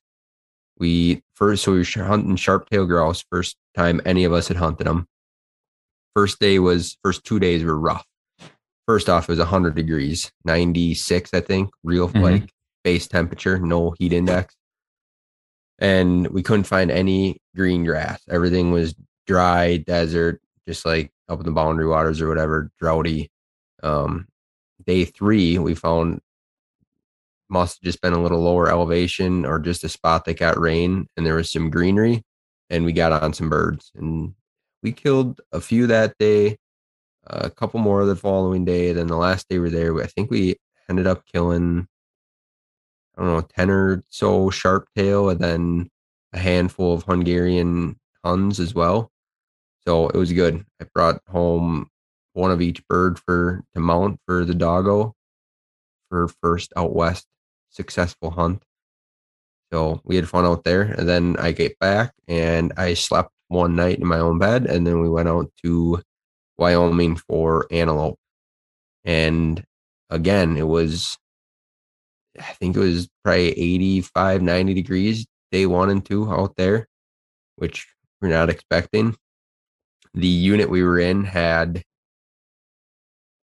We 0.79 1.21
first, 1.35 1.63
so 1.63 1.73
we 1.73 1.79
were 1.79 2.03
hunting 2.03 2.35
sharp 2.35 2.69
tail 2.69 2.85
grouse, 2.85 3.23
first 3.29 3.57
time 3.75 4.01
any 4.05 4.23
of 4.23 4.33
us 4.33 4.47
had 4.47 4.57
hunted 4.57 4.85
them. 4.87 5.07
First 6.15 6.39
day 6.39 6.59
was, 6.59 6.97
first 7.03 7.23
two 7.25 7.39
days 7.39 7.63
were 7.63 7.77
rough. 7.77 8.05
First 8.87 9.09
off, 9.09 9.25
it 9.29 9.33
was 9.33 9.39
100 9.39 9.75
degrees, 9.75 10.31
96, 10.45 11.33
I 11.33 11.41
think, 11.41 11.69
real 11.83 12.09
Mhm. 12.09 12.21
like 12.21 12.49
base 12.83 13.07
temperature, 13.07 13.59
no 13.59 13.91
heat 13.99 14.13
index 14.13 14.55
and 15.79 16.27
we 16.27 16.43
couldn't 16.43 16.65
find 16.65 16.91
any 16.91 17.41
green 17.55 17.85
grass. 17.85 18.21
Everything 18.29 18.71
was 18.71 18.93
dry, 19.25 19.77
desert, 19.77 20.41
just 20.67 20.85
like 20.85 21.11
up 21.27 21.39
in 21.39 21.45
the 21.45 21.51
boundary 21.51 21.87
waters 21.87 22.21
or 22.21 22.27
whatever, 22.27 22.69
droughty. 22.79 23.31
Um, 23.81 24.27
day 24.85 25.05
three, 25.05 25.57
we 25.57 25.75
found 25.75 26.19
must 27.49 27.77
have 27.77 27.85
just 27.85 28.01
been 28.01 28.13
a 28.13 28.21
little 28.21 28.39
lower 28.39 28.69
elevation 28.69 29.45
or 29.45 29.59
just 29.59 29.83
a 29.83 29.89
spot 29.89 30.25
that 30.25 30.39
got 30.39 30.59
rain 30.59 31.07
and 31.17 31.25
there 31.25 31.35
was 31.35 31.51
some 31.51 31.69
greenery 31.69 32.23
and 32.69 32.85
we 32.85 32.93
got 32.93 33.11
on 33.11 33.33
some 33.33 33.49
birds 33.49 33.91
and 33.95 34.33
we 34.83 34.91
killed 34.91 35.41
a 35.51 35.59
few 35.59 35.87
that 35.87 36.13
day, 36.19 36.57
a 37.27 37.49
couple 37.49 37.79
more 37.79 38.05
the 38.05 38.15
following 38.15 38.65
day. 38.65 38.93
Then 38.93 39.07
the 39.07 39.17
last 39.17 39.47
day 39.49 39.57
we 39.57 39.65
were 39.65 39.69
there, 39.69 40.01
I 40.01 40.07
think 40.07 40.31
we 40.31 40.55
ended 40.89 41.07
up 41.07 41.25
killing 41.25 41.87
I 43.17 43.21
don't 43.23 43.33
know, 43.33 43.41
10 43.41 43.69
or 43.69 44.03
so 44.09 44.49
sharp 44.49 44.87
tail 44.95 45.29
and 45.29 45.39
then 45.39 45.89
a 46.31 46.39
handful 46.39 46.93
of 46.93 47.03
Hungarian 47.03 47.99
Huns 48.23 48.59
as 48.59 48.73
well. 48.73 49.11
So 49.85 50.07
it 50.07 50.15
was 50.15 50.31
good. 50.31 50.65
I 50.81 50.85
brought 50.93 51.21
home 51.27 51.89
one 52.33 52.51
of 52.51 52.61
each 52.61 52.85
bird 52.87 53.19
for 53.19 53.63
to 53.73 53.79
mount 53.81 54.19
for 54.25 54.45
the 54.45 54.55
doggo 54.55 55.15
for 56.09 56.29
first 56.41 56.71
out 56.77 56.95
west 56.95 57.27
successful 57.79 58.29
hunt. 58.29 58.61
So 59.71 60.01
we 60.03 60.17
had 60.17 60.27
fun 60.27 60.45
out 60.45 60.65
there. 60.65 60.81
And 60.81 61.07
then 61.07 61.37
I 61.39 61.53
get 61.53 61.79
back 61.79 62.13
and 62.27 62.73
I 62.75 62.93
slept 62.93 63.31
one 63.47 63.75
night 63.75 63.99
in 63.99 64.07
my 64.07 64.19
own 64.19 64.37
bed. 64.37 64.65
And 64.65 64.85
then 64.85 64.99
we 64.99 65.07
went 65.09 65.29
out 65.29 65.49
to 65.63 66.01
Wyoming 66.57 67.15
for 67.15 67.67
antelope. 67.71 68.19
And 69.05 69.63
again, 70.09 70.57
it 70.57 70.67
was 70.67 71.17
I 72.39 72.53
think 72.53 72.75
it 72.75 72.79
was 72.79 73.09
probably 73.23 73.49
85, 73.49 74.41
90 74.41 74.73
degrees 74.73 75.25
day 75.51 75.65
one 75.65 75.89
and 75.89 76.05
two 76.05 76.31
out 76.31 76.55
there, 76.57 76.87
which 77.55 77.87
we're 78.21 78.29
not 78.29 78.49
expecting. 78.49 79.15
The 80.13 80.27
unit 80.27 80.69
we 80.69 80.83
were 80.83 80.99
in 80.99 81.23
had 81.23 81.83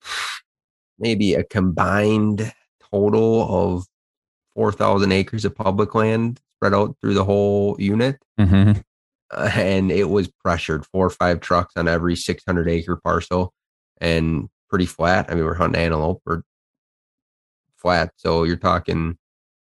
maybe 1.00 1.34
a 1.34 1.44
combined 1.44 2.54
total 2.92 3.48
of 3.50 3.86
4,000 4.56 5.12
acres 5.12 5.46
of 5.46 5.56
public 5.56 5.94
land 5.96 6.40
spread 6.58 6.74
out 6.74 6.96
through 7.02 7.14
the 7.14 7.26
whole 7.26 7.76
unit. 7.80 8.18
Mm-hmm. 8.40 8.80
Uh, 9.32 9.52
and 9.56 9.92
it 9.92 10.10
was 10.10 10.28
pressured 10.28 10.86
four 10.86 11.06
or 11.06 11.12
five 11.12 11.40
trucks 11.40 11.74
on 11.76 11.88
every 11.88 12.16
600 12.16 12.68
acre 12.68 12.96
parcel 12.96 13.54
and 14.00 14.50
pretty 14.70 14.86
flat. 14.86 15.28
I 15.30 15.36
mean, 15.36 15.46
we're 15.46 15.56
hunting 15.56 15.82
antelope 15.82 16.22
or 16.26 16.44
flat. 17.76 18.12
So 18.18 18.44
you're 18.44 18.56
talking 18.56 19.18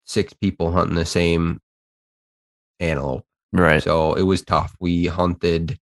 six 0.04 0.32
people 0.32 0.72
hunting 0.72 0.96
the 0.96 1.04
same 1.04 1.60
antelope. 2.80 3.24
Right. 3.52 3.82
So 3.82 4.14
it 4.14 4.22
was 4.22 4.42
tough. 4.42 4.74
We 4.80 5.06
hunted 5.06 5.78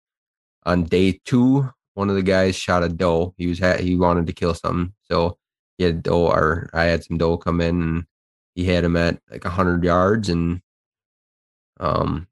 on 0.66 0.84
day 0.84 1.20
two. 1.26 1.70
One 1.94 2.10
of 2.10 2.16
the 2.16 2.24
guys 2.24 2.56
shot 2.56 2.84
a 2.84 2.90
doe. 2.90 3.34
He 3.38 3.48
was 3.48 3.60
ha- 3.60 3.78
he 3.78 3.96
wanted 3.96 4.28
to 4.28 4.34
kill 4.34 4.54
something, 4.54 4.94
so 5.04 5.38
he 5.78 5.84
had 5.84 6.02
doe. 6.02 6.28
Or 6.28 6.70
I 6.74 6.86
had 6.86 7.04
some 7.04 7.18
doe 7.18 7.38
come 7.38 7.62
in, 7.62 7.82
and 7.82 8.06
he 8.60 8.66
had 8.66 8.84
him 8.84 8.98
at 8.98 9.22
like 9.32 9.46
hundred 9.46 9.86
yards. 9.86 10.28
And 10.28 10.62
um, 11.80 12.28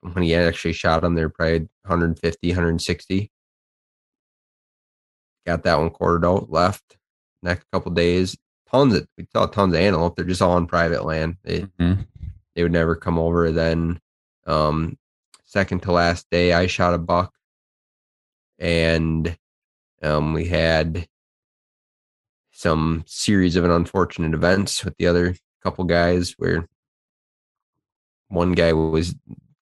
when 0.00 0.24
he 0.24 0.34
actually 0.34 0.72
shot 0.72 1.04
him, 1.04 1.14
they're 1.14 1.28
probably 1.28 1.60
150, 1.82 2.48
160. 2.48 3.30
Got 5.46 5.62
that 5.62 5.78
one 5.78 5.90
quartered 5.90 6.24
out. 6.24 6.50
Left 6.50 6.96
next 7.40 7.66
couple 7.72 7.92
days. 7.92 8.36
Tons 8.68 8.94
of 8.94 9.06
we 9.16 9.28
saw 9.32 9.46
tons 9.46 9.74
of 9.74 9.80
antelope. 9.80 10.16
They're 10.16 10.24
just 10.24 10.42
all 10.42 10.52
on 10.52 10.66
private 10.66 11.04
land. 11.04 11.36
They 11.44 11.60
Mhm. 11.78 12.06
they 12.56 12.64
would 12.64 12.72
never 12.72 12.96
come 12.96 13.16
over. 13.18 13.52
Then 13.52 14.00
um 14.46 14.98
second 15.44 15.82
to 15.82 15.92
last 15.92 16.26
day 16.30 16.52
I 16.52 16.66
shot 16.66 16.94
a 16.94 16.98
buck 16.98 17.32
and 18.58 19.36
um 20.02 20.32
we 20.32 20.46
had 20.46 21.06
some 22.60 23.02
series 23.06 23.56
of 23.56 23.64
an 23.64 23.70
unfortunate 23.70 24.34
events 24.34 24.84
with 24.84 24.94
the 24.98 25.06
other 25.06 25.34
couple 25.62 25.82
guys 25.84 26.34
where 26.36 26.68
one 28.28 28.52
guy 28.52 28.74
was 28.74 29.14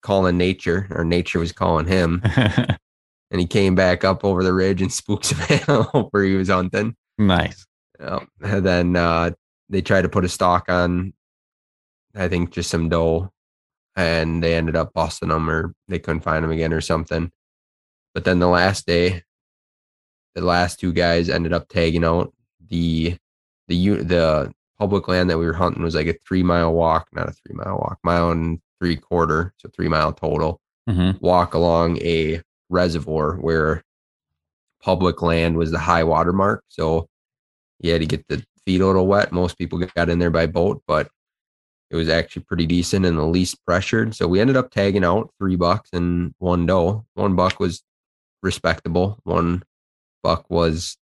calling 0.01 0.35
nature 0.35 0.87
or 0.89 1.05
nature 1.05 1.37
was 1.37 1.51
calling 1.51 1.85
him 1.85 2.21
and 3.29 3.39
he 3.39 3.45
came 3.45 3.75
back 3.75 4.03
up 4.03 4.25
over 4.25 4.43
the 4.43 4.51
ridge 4.51 4.81
and 4.81 4.91
spooked 5.01 5.25
some 5.25 5.39
antelope 5.47 6.07
where 6.11 6.23
he 6.23 6.33
was 6.33 6.49
hunting. 6.49 6.95
nice. 7.19 7.67
Um, 7.99 8.27
and 8.41 8.65
then 8.65 8.95
uh, 8.95 9.31
they 9.69 9.81
tried 9.81 10.03
to 10.03 10.09
put 10.09 10.25
a 10.25 10.29
stock 10.29 10.67
on, 10.67 11.13
I 12.15 12.27
think, 12.27 12.51
just 12.51 12.69
some 12.69 12.89
doe, 12.89 13.31
and 13.95 14.43
they 14.43 14.55
ended 14.55 14.75
up 14.75 14.93
busting 14.93 15.29
them, 15.29 15.49
or 15.49 15.73
they 15.87 15.97
couldn't 15.97 16.21
find 16.21 16.43
them 16.43 16.51
again, 16.51 16.73
or 16.73 16.81
something. 16.81 17.31
But 18.13 18.23
then 18.23 18.37
the 18.37 18.47
last 18.47 18.85
day, 18.85 19.23
the 20.35 20.41
last 20.41 20.79
two 20.79 20.93
guys 20.93 21.27
ended 21.27 21.53
up 21.53 21.69
tagging 21.69 22.03
out 22.03 22.33
the 22.69 23.17
the 23.67 23.89
the 24.03 24.53
public 24.79 25.07
land 25.07 25.29
that 25.29 25.38
we 25.38 25.45
were 25.45 25.53
hunting 25.53 25.83
was 25.83 25.95
like 25.95 26.07
a 26.07 26.15
three 26.27 26.43
mile 26.43 26.74
walk, 26.74 27.07
not 27.13 27.29
a 27.29 27.31
three 27.31 27.55
mile 27.55 27.77
walk, 27.77 28.00
mile 28.03 28.31
and 28.31 28.59
three 28.79 28.95
quarter, 28.95 29.53
so 29.57 29.69
three 29.75 29.88
mile 29.88 30.13
total 30.13 30.59
Mm-hmm. 30.89 31.17
walk 31.19 31.53
along 31.53 31.97
a 31.97 32.41
reservoir 32.69 33.36
where 33.36 33.83
public 34.81 35.21
land 35.21 35.57
was 35.57 35.69
the 35.69 35.79
high 35.79 36.05
water 36.05 36.31
mark. 36.31 36.63
So 36.69 37.09
you 37.81 37.91
had 37.91 38.00
to 38.00 38.07
get 38.07 38.25
the 38.29 38.41
feet 38.65 38.79
a 38.79 38.86
little 38.86 39.05
wet. 39.05 39.33
Most 39.33 39.57
people 39.57 39.79
got 39.79 40.09
in 40.09 40.19
there 40.19 40.29
by 40.29 40.45
boat, 40.45 40.81
but 40.88 41.09
it 41.89 41.97
was 41.97 42.07
actually 42.07 42.43
pretty 42.43 42.65
decent 42.65 43.05
and 43.05 43.17
the 43.17 43.25
least 43.25 43.57
pressured. 43.65 44.15
So 44.15 44.29
we 44.29 44.39
ended 44.39 44.55
up 44.55 44.71
tagging 44.71 45.03
out 45.03 45.29
three 45.38 45.57
bucks 45.57 45.89
and 45.91 46.33
one 46.38 46.65
doe. 46.65 47.05
One 47.15 47.36
buck 47.36 47.59
was 47.59 47.83
respectable. 48.41 49.19
One 49.24 49.63
buck 50.24 50.50
was 50.50 50.97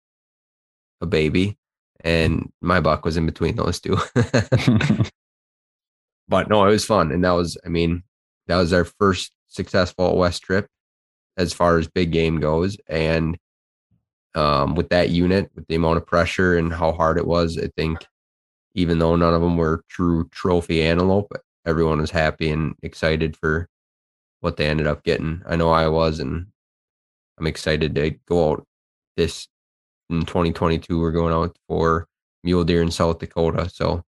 a 1.01 1.05
baby. 1.05 1.57
And 2.03 2.51
my 2.61 2.79
buck 2.79 3.05
was 3.05 3.17
in 3.17 3.25
between 3.25 3.55
those 3.55 3.79
two. 3.79 3.97
but 6.27 6.49
no, 6.49 6.65
it 6.65 6.71
was 6.71 6.85
fun. 6.85 7.11
And 7.11 7.23
that 7.23 7.31
was, 7.31 7.57
I 7.65 7.69
mean, 7.69 8.03
that 8.47 8.57
was 8.57 8.73
our 8.73 8.85
first 8.85 9.31
successful 9.47 10.17
West 10.17 10.43
trip 10.43 10.67
as 11.37 11.53
far 11.53 11.77
as 11.77 11.87
big 11.87 12.11
game 12.11 12.39
goes. 12.39 12.77
And 12.87 13.37
um, 14.33 14.75
with 14.75 14.89
that 14.89 15.09
unit, 15.09 15.51
with 15.55 15.67
the 15.67 15.75
amount 15.75 15.97
of 15.97 16.07
pressure 16.07 16.57
and 16.57 16.73
how 16.73 16.91
hard 16.91 17.17
it 17.17 17.27
was, 17.27 17.57
I 17.57 17.67
think 17.75 18.05
even 18.73 18.99
though 18.99 19.15
none 19.15 19.33
of 19.33 19.41
them 19.41 19.57
were 19.57 19.83
true 19.89 20.27
trophy 20.29 20.81
antelope, 20.81 21.31
everyone 21.65 21.99
was 21.99 22.11
happy 22.11 22.49
and 22.49 22.75
excited 22.81 23.35
for 23.35 23.67
what 24.39 24.57
they 24.57 24.67
ended 24.67 24.87
up 24.87 25.03
getting. 25.03 25.41
I 25.45 25.55
know 25.55 25.71
I 25.71 25.87
was, 25.87 26.19
and 26.19 26.47
I'm 27.37 27.47
excited 27.47 27.95
to 27.95 28.11
go 28.27 28.51
out 28.51 28.67
this 29.17 29.47
in 30.11 30.25
2022. 30.25 30.99
We're 30.99 31.11
going 31.11 31.33
out 31.33 31.57
for 31.67 32.07
mule 32.43 32.63
deer 32.63 32.81
in 32.81 32.91
South 32.91 33.19
Dakota. 33.19 33.69
So 33.69 34.03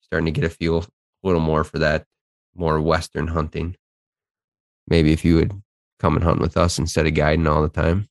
starting 0.00 0.26
to 0.26 0.40
get 0.40 0.44
a 0.44 0.50
feel 0.50 0.78
a 0.78 0.86
little 1.22 1.40
more 1.40 1.64
for 1.64 1.78
that 1.80 2.04
more 2.54 2.80
Western 2.80 3.26
hunting. 3.28 3.76
Maybe 4.88 5.12
if 5.12 5.24
you 5.24 5.36
would 5.36 5.52
come 5.98 6.14
and 6.14 6.24
hunt 6.24 6.40
with 6.40 6.56
us 6.56 6.78
instead 6.78 7.06
of 7.06 7.14
guiding 7.14 7.46
all 7.46 7.62
the 7.62 7.68
time. 7.68 8.08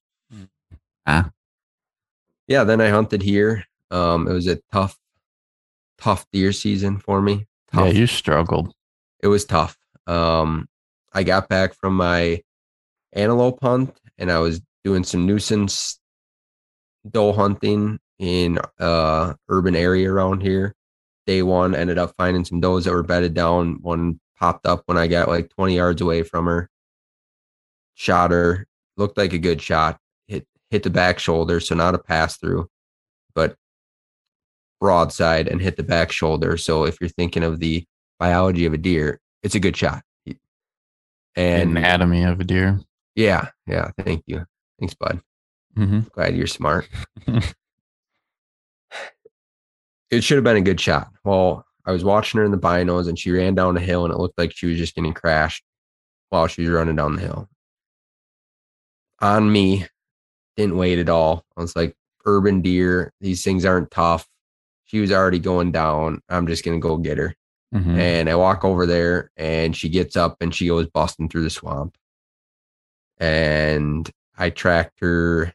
Ah. 1.05 1.29
Yeah, 2.47 2.63
then 2.63 2.81
I 2.81 2.89
hunted 2.89 3.21
here. 3.21 3.65
Um, 3.91 4.27
it 4.27 4.33
was 4.33 4.47
a 4.47 4.59
tough, 4.71 4.97
tough 5.97 6.25
deer 6.31 6.51
season 6.51 6.97
for 6.97 7.21
me. 7.21 7.45
yeah, 7.73 7.87
you 7.87 8.07
struggled. 8.07 8.73
it 9.21 9.27
was 9.27 9.45
tough. 9.45 9.77
Um, 10.07 10.67
I 11.13 11.23
got 11.23 11.47
back 11.47 11.73
from 11.75 11.95
my 11.95 12.41
antelope 13.13 13.59
hunt 13.61 13.95
and 14.17 14.31
I 14.31 14.39
was 14.39 14.61
doing 14.83 15.03
some 15.03 15.25
nuisance 15.25 15.99
doe 17.09 17.33
hunting 17.33 17.99
in 18.19 18.59
uh 18.79 19.33
urban 19.49 19.75
area 19.75 20.11
around 20.11 20.41
here. 20.41 20.75
Day 21.25 21.41
one 21.41 21.75
ended 21.75 21.97
up 21.97 22.13
finding 22.17 22.45
some 22.45 22.59
does 22.59 22.85
that 22.85 22.93
were 22.93 23.03
bedded 23.03 23.33
down. 23.33 23.81
One 23.81 24.19
popped 24.37 24.65
up 24.65 24.83
when 24.85 24.97
I 24.97 25.07
got 25.07 25.29
like 25.29 25.49
20 25.49 25.75
yards 25.75 26.01
away 26.01 26.23
from 26.23 26.45
her. 26.45 26.69
Shot 27.95 28.31
her. 28.31 28.67
Looked 28.97 29.17
like 29.17 29.33
a 29.33 29.39
good 29.39 29.61
shot. 29.61 29.99
Hit 30.27 30.45
hit 30.69 30.83
the 30.83 30.89
back 30.89 31.19
shoulder, 31.19 31.59
so 31.59 31.75
not 31.75 31.95
a 31.95 31.99
pass 31.99 32.37
through, 32.37 32.69
but 33.33 33.55
broadside 34.79 35.47
and 35.47 35.61
hit 35.61 35.77
the 35.77 35.83
back 35.83 36.11
shoulder. 36.11 36.57
So 36.57 36.85
if 36.85 36.99
you're 36.99 37.09
thinking 37.09 37.43
of 37.43 37.59
the 37.59 37.85
biology 38.19 38.65
of 38.65 38.73
a 38.73 38.77
deer, 38.77 39.19
it's 39.41 39.55
a 39.55 39.59
good 39.59 39.77
shot. 39.77 40.03
And 41.35 41.77
Anatomy 41.77 42.23
of 42.23 42.39
a 42.39 42.43
deer. 42.43 42.79
yeah, 43.15 43.49
yeah, 43.65 43.91
thank 43.97 44.23
you. 44.27 44.45
Thanks, 44.79 44.93
bud. 44.93 45.21
Mm-hmm. 45.77 46.01
Glad 46.13 46.35
you're 46.35 46.47
smart. 46.47 46.87
it 50.11 50.23
should 50.23 50.37
have 50.37 50.43
been 50.43 50.57
a 50.57 50.61
good 50.61 50.79
shot. 50.79 51.09
Well, 51.23 51.65
I 51.85 51.91
was 51.91 52.03
watching 52.03 52.39
her 52.39 52.45
in 52.45 52.51
the 52.51 52.57
binos 52.57 53.07
and 53.07 53.17
she 53.17 53.31
ran 53.31 53.55
down 53.55 53.73
the 53.73 53.81
hill 53.81 54.05
and 54.05 54.13
it 54.13 54.19
looked 54.19 54.37
like 54.37 54.51
she 54.55 54.67
was 54.67 54.77
just 54.77 54.95
getting 54.95 55.13
crashed 55.13 55.63
while 56.29 56.47
she 56.47 56.61
was 56.61 56.69
running 56.69 56.95
down 56.95 57.15
the 57.15 57.21
hill. 57.21 57.49
On 59.19 59.51
me, 59.51 59.85
didn't 60.55 60.77
wait 60.77 60.99
at 60.99 61.09
all. 61.09 61.43
I 61.57 61.61
was 61.61 61.75
like, 61.75 61.95
urban 62.25 62.61
deer, 62.61 63.11
these 63.19 63.43
things 63.43 63.65
aren't 63.65 63.91
tough. 63.91 64.27
She 64.85 64.99
was 64.99 65.11
already 65.11 65.39
going 65.39 65.71
down. 65.71 66.21
I'm 66.29 66.47
just 66.47 66.63
going 66.63 66.79
to 66.79 66.81
go 66.87 66.97
get 66.97 67.17
her. 67.17 67.35
Mm-hmm. 67.73 67.97
And 67.97 68.29
I 68.29 68.35
walk 68.35 68.63
over 68.63 68.85
there 68.85 69.31
and 69.35 69.75
she 69.75 69.89
gets 69.89 70.15
up 70.15 70.37
and 70.41 70.53
she 70.53 70.67
goes 70.67 70.87
busting 70.87 71.29
through 71.29 71.43
the 71.43 71.49
swamp. 71.49 71.97
And 73.17 74.09
I 74.37 74.51
tracked 74.51 74.99
her 74.99 75.53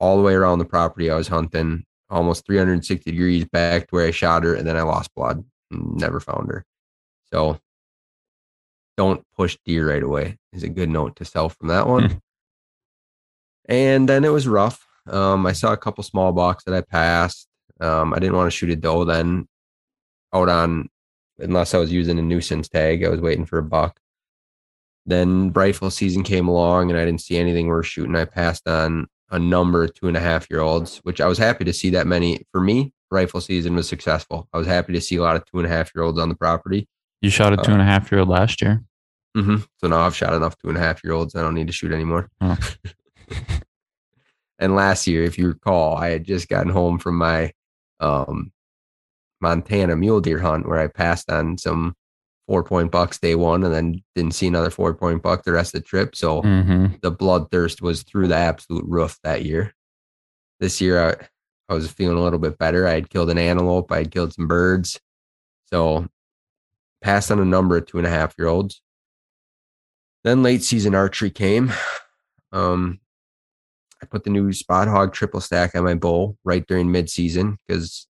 all 0.00 0.16
the 0.16 0.22
way 0.22 0.34
around 0.34 0.58
the 0.58 0.64
property 0.64 1.10
I 1.10 1.16
was 1.16 1.28
hunting, 1.28 1.84
almost 2.10 2.46
360 2.46 3.10
degrees 3.10 3.44
back 3.44 3.82
to 3.82 3.94
where 3.94 4.06
I 4.06 4.10
shot 4.10 4.44
her. 4.44 4.54
And 4.54 4.66
then 4.66 4.76
I 4.76 4.82
lost 4.82 5.14
blood 5.14 5.44
never 5.70 6.20
found 6.20 6.48
her. 6.50 6.64
So 7.32 7.58
don't 8.96 9.24
push 9.36 9.58
deer 9.64 9.90
right 9.90 10.02
away 10.02 10.38
is 10.52 10.62
a 10.62 10.68
good 10.68 10.88
note 10.88 11.16
to 11.16 11.24
sell 11.24 11.48
from 11.48 11.68
that 11.68 11.86
one. 11.86 12.20
and 13.68 14.08
then 14.08 14.24
it 14.24 14.32
was 14.32 14.48
rough. 14.48 14.84
Um, 15.06 15.46
I 15.46 15.52
saw 15.52 15.72
a 15.72 15.76
couple 15.76 16.04
small 16.04 16.32
bucks 16.32 16.64
that 16.64 16.74
I 16.74 16.80
passed. 16.80 17.48
Um, 17.80 18.12
I 18.12 18.18
didn't 18.18 18.36
want 18.36 18.50
to 18.50 18.56
shoot 18.56 18.70
a 18.70 18.76
doe 18.76 19.04
then 19.04 19.46
out 20.34 20.48
on 20.48 20.88
unless 21.38 21.74
I 21.74 21.78
was 21.78 21.92
using 21.92 22.18
a 22.18 22.22
nuisance 22.22 22.68
tag. 22.68 23.04
I 23.04 23.08
was 23.08 23.20
waiting 23.20 23.46
for 23.46 23.58
a 23.58 23.62
buck. 23.62 24.00
Then 25.06 25.52
rifle 25.52 25.90
season 25.90 26.22
came 26.22 26.48
along 26.48 26.90
and 26.90 26.98
I 26.98 27.04
didn't 27.04 27.22
see 27.22 27.38
anything 27.38 27.68
worth 27.68 27.86
shooting. 27.86 28.16
I 28.16 28.24
passed 28.24 28.66
on 28.68 29.06
a 29.30 29.38
number 29.38 29.84
of 29.84 29.94
two 29.94 30.08
and 30.08 30.16
a 30.16 30.20
half 30.20 30.48
year 30.50 30.60
olds, 30.60 30.98
which 30.98 31.20
I 31.20 31.26
was 31.26 31.38
happy 31.38 31.64
to 31.64 31.72
see 31.72 31.90
that 31.90 32.06
many. 32.06 32.46
For 32.52 32.60
me, 32.60 32.92
rifle 33.10 33.40
season 33.40 33.74
was 33.74 33.88
successful. 33.88 34.48
I 34.52 34.58
was 34.58 34.66
happy 34.66 34.92
to 34.92 35.00
see 35.00 35.16
a 35.16 35.22
lot 35.22 35.36
of 35.36 35.44
two 35.46 35.58
and 35.58 35.66
a 35.66 35.70
half 35.70 35.92
year 35.94 36.04
olds 36.04 36.18
on 36.18 36.28
the 36.28 36.34
property. 36.34 36.88
You 37.20 37.30
shot 37.30 37.52
a 37.52 37.56
two 37.56 37.72
and 37.72 37.82
a 37.82 37.84
half 37.84 38.10
year 38.10 38.20
old 38.20 38.28
last 38.28 38.62
year. 38.62 38.82
hmm 39.34 39.56
So 39.78 39.88
now 39.88 40.00
I've 40.00 40.16
shot 40.16 40.34
enough 40.34 40.56
two 40.58 40.68
and 40.68 40.78
a 40.78 40.80
half 40.80 41.02
year 41.02 41.12
olds. 41.12 41.34
I 41.34 41.42
don't 41.42 41.54
need 41.54 41.66
to 41.66 41.72
shoot 41.72 41.92
anymore. 41.92 42.30
Oh. 42.40 42.56
and 44.58 44.74
last 44.74 45.06
year, 45.06 45.24
if 45.24 45.38
you 45.38 45.48
recall, 45.48 45.96
I 45.96 46.10
had 46.10 46.24
just 46.24 46.48
gotten 46.48 46.72
home 46.72 46.98
from 46.98 47.16
my 47.16 47.52
um, 48.00 48.52
Montana 49.40 49.96
mule 49.96 50.20
deer 50.20 50.38
hunt 50.38 50.68
where 50.68 50.78
I 50.78 50.86
passed 50.86 51.30
on 51.30 51.58
some 51.58 51.94
four 52.48 52.64
point 52.64 52.90
bucks 52.90 53.18
day 53.18 53.34
one 53.36 53.62
and 53.62 53.72
then 53.72 54.02
didn't 54.16 54.34
see 54.34 54.48
another 54.48 54.70
four 54.70 54.92
point 54.94 55.22
buck 55.22 55.44
the 55.44 55.52
rest 55.52 55.74
of 55.74 55.82
the 55.82 55.86
trip. 55.86 56.16
So 56.16 56.42
Mm-hmm. 56.42 56.94
the 57.02 57.12
bloodthirst 57.12 57.80
was 57.82 58.02
through 58.02 58.28
the 58.28 58.36
absolute 58.36 58.84
roof 58.88 59.18
that 59.22 59.44
year. 59.44 59.74
This 60.58 60.80
year, 60.80 61.10
I, 61.10 61.26
I 61.68 61.74
was 61.74 61.88
feeling 61.92 62.16
a 62.16 62.22
little 62.22 62.38
bit 62.40 62.58
better. 62.58 62.86
I 62.86 62.94
had 62.94 63.10
killed 63.10 63.30
an 63.30 63.38
antelope, 63.38 63.92
I 63.92 63.98
had 63.98 64.10
killed 64.10 64.32
some 64.32 64.48
birds. 64.48 64.98
So 65.66 66.08
passed 67.02 67.30
on 67.30 67.38
a 67.38 67.44
number 67.44 67.76
of 67.76 67.86
two 67.86 67.98
and 67.98 68.06
a 68.06 68.10
half 68.10 68.34
year 68.38 68.48
olds. 68.48 68.80
Then 70.24 70.42
late 70.42 70.64
season 70.64 70.94
archery 70.96 71.30
came. 71.30 71.70
Um, 72.50 72.98
I 74.02 74.06
put 74.06 74.24
the 74.24 74.30
new 74.30 74.52
Spot 74.52 74.88
Hogg 74.88 75.12
triple 75.12 75.40
stack 75.40 75.74
on 75.74 75.84
my 75.84 75.94
bow 75.94 76.36
right 76.44 76.66
during 76.66 76.90
mid 76.90 77.10
season 77.10 77.58
because 77.66 78.06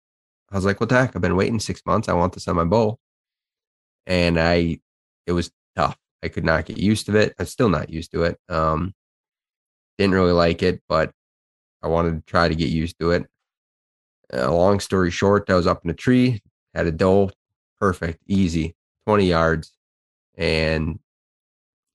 I 0.50 0.54
was 0.54 0.64
like, 0.64 0.80
what 0.80 0.88
the 0.88 0.94
heck? 0.94 1.16
I've 1.16 1.22
been 1.22 1.36
waiting 1.36 1.58
six 1.60 1.82
months. 1.84 2.08
I 2.08 2.12
want 2.14 2.32
this 2.34 2.46
on 2.48 2.56
my 2.56 2.64
bow. 2.64 2.98
And 4.08 4.40
I, 4.40 4.80
it 5.26 5.32
was 5.32 5.52
tough. 5.76 5.96
I 6.24 6.28
could 6.28 6.44
not 6.44 6.64
get 6.64 6.78
used 6.78 7.06
to 7.06 7.16
it. 7.16 7.34
I'm 7.38 7.46
still 7.46 7.68
not 7.68 7.90
used 7.90 8.10
to 8.12 8.24
it. 8.24 8.40
Um, 8.48 8.94
didn't 9.98 10.14
really 10.14 10.32
like 10.32 10.62
it, 10.62 10.82
but 10.88 11.12
I 11.82 11.88
wanted 11.88 12.14
to 12.16 12.30
try 12.30 12.48
to 12.48 12.54
get 12.54 12.70
used 12.70 12.98
to 12.98 13.12
it. 13.12 13.26
Uh, 14.32 14.52
long 14.52 14.80
story 14.80 15.10
short, 15.10 15.48
I 15.48 15.54
was 15.54 15.66
up 15.66 15.84
in 15.84 15.90
a 15.90 15.94
tree, 15.94 16.42
had 16.74 16.86
a 16.86 16.92
doe, 16.92 17.30
perfect, 17.80 18.22
easy, 18.26 18.74
20 19.06 19.26
yards, 19.26 19.72
and 20.36 20.98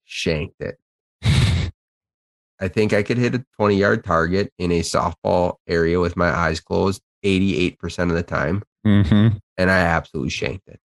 shanked 0.05 0.61
it. 0.61 0.77
I 1.23 2.67
think 2.67 2.93
I 2.93 3.03
could 3.03 3.17
hit 3.17 3.35
a 3.35 3.45
20 3.57 3.75
yard 3.75 4.03
target 4.03 4.51
in 4.57 4.71
a 4.71 4.81
softball 4.81 5.55
area 5.67 5.99
with 5.99 6.15
my 6.15 6.29
eyes 6.29 6.59
closed 6.59 7.01
88% 7.25 8.09
of 8.09 8.15
the 8.15 8.23
time. 8.23 8.63
Mm-hmm. 8.85 9.37
And 9.57 9.71
I 9.71 9.79
absolutely 9.79 10.29
shanked 10.29 10.67
it. 10.67 10.79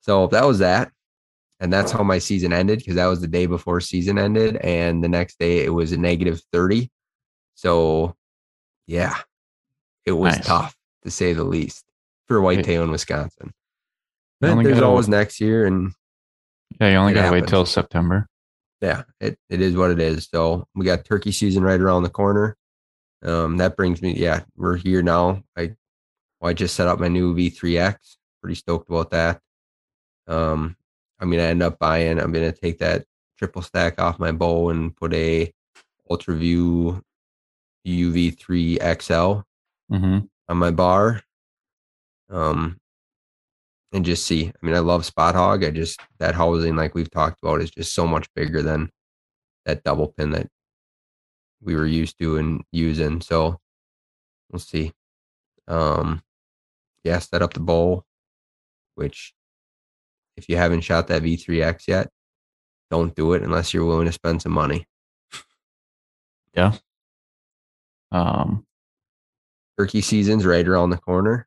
So 0.00 0.26
that 0.28 0.44
was 0.44 0.58
that. 0.60 0.90
And 1.60 1.70
that's 1.72 1.92
how 1.92 2.02
my 2.02 2.18
season 2.18 2.52
ended 2.54 2.78
because 2.78 2.94
that 2.94 3.06
was 3.06 3.20
the 3.20 3.26
day 3.26 3.44
before 3.46 3.80
season 3.82 4.18
ended. 4.18 4.56
And 4.56 5.04
the 5.04 5.08
next 5.08 5.38
day 5.38 5.64
it 5.64 5.68
was 5.68 5.92
a 5.92 5.98
negative 5.98 6.40
30. 6.52 6.90
So 7.54 8.16
yeah, 8.86 9.18
it 10.06 10.12
was 10.12 10.36
Nice. 10.36 10.46
tough 10.46 10.76
to 11.04 11.10
say 11.10 11.34
the 11.34 11.44
least 11.44 11.84
for 12.28 12.40
whitetail 12.40 12.82
in 12.84 12.90
Wisconsin. 12.90 13.52
But 14.40 14.62
there's 14.62 14.80
always 14.80 15.08
next 15.08 15.38
year. 15.40 15.66
And 15.66 15.92
Yeah, 16.80 16.88
you 16.90 16.96
only 16.96 17.12
gotta 17.12 17.30
wait 17.30 17.46
till 17.46 17.66
September. 17.66 18.26
yeah, 18.80 19.02
it, 19.20 19.38
it 19.50 19.60
is 19.60 19.76
what 19.76 19.90
it 19.90 20.00
is. 20.00 20.28
So 20.32 20.66
we 20.74 20.86
got 20.86 21.04
turkey 21.04 21.32
season 21.32 21.62
right 21.62 21.80
around 21.80 22.04
the 22.04 22.08
corner. 22.10 22.56
Um, 23.22 23.58
that 23.58 23.76
brings 23.76 24.00
me, 24.00 24.14
yeah, 24.16 24.44
we're 24.56 24.76
here 24.76 25.02
now. 25.02 25.42
I, 25.58 25.74
well, 26.40 26.48
I 26.50 26.54
just 26.54 26.74
set 26.74 26.88
up 26.88 26.98
my 26.98 27.08
new 27.08 27.34
V3X. 27.34 27.96
Pretty 28.40 28.54
stoked 28.54 28.88
about 28.88 29.10
that. 29.10 29.42
Um, 30.26 30.76
I'm 31.18 31.30
gonna 31.30 31.42
end 31.42 31.62
up 31.62 31.78
buying. 31.78 32.18
I'm 32.18 32.32
gonna 32.32 32.52
take 32.52 32.78
that 32.78 33.04
triple 33.38 33.62
stack 33.62 34.00
off 34.00 34.18
my 34.18 34.32
bow 34.32 34.70
and 34.70 34.94
put 34.96 35.12
a 35.14 35.52
UltraView 36.10 37.02
UV3 37.86 39.02
XL 39.02 39.40
Mm-hmm. 39.92 40.18
on 40.48 40.56
my 40.56 40.70
bar. 40.70 41.20
Um, 42.28 42.78
and 43.92 44.04
just 44.04 44.24
see. 44.24 44.46
I 44.48 44.64
mean, 44.66 44.76
I 44.76 44.78
love 44.78 45.04
Spot 45.04 45.34
Hogg. 45.34 45.64
I 45.64 45.70
just 45.70 46.00
that 46.20 46.36
housing, 46.36 46.76
like 46.76 46.94
we've 46.94 47.10
talked 47.10 47.42
about, 47.42 47.60
is 47.60 47.72
just 47.72 47.92
so 47.92 48.06
much 48.06 48.32
bigger 48.34 48.62
than 48.62 48.90
that 49.66 49.82
double 49.82 50.08
pin 50.08 50.30
that 50.30 50.46
we 51.60 51.74
were 51.74 51.86
used 51.86 52.18
to 52.20 52.36
and 52.36 52.62
using. 52.70 53.20
So 53.20 53.58
we'll 54.52 54.60
see. 54.60 54.92
Um, 55.66 56.22
yeah, 57.02 57.18
set 57.18 57.42
up 57.42 57.52
the 57.52 57.60
bowl, 57.60 58.04
which 58.94 59.34
if 60.40 60.48
you 60.48 60.56
haven't 60.56 60.80
shot 60.80 61.06
that 61.08 61.22
V3X 61.22 61.86
yet, 61.86 62.08
don't 62.90 63.14
do 63.14 63.34
it 63.34 63.42
unless 63.42 63.72
you're 63.74 63.84
willing 63.84 64.06
to 64.06 64.12
spend 64.12 64.40
some 64.42 64.52
money. 64.52 64.86
Yeah. 66.54 66.72
Um, 68.10 68.66
Turkey 69.78 70.00
season's 70.00 70.44
right 70.44 70.66
around 70.66 70.90
the 70.90 70.96
corner. 70.96 71.46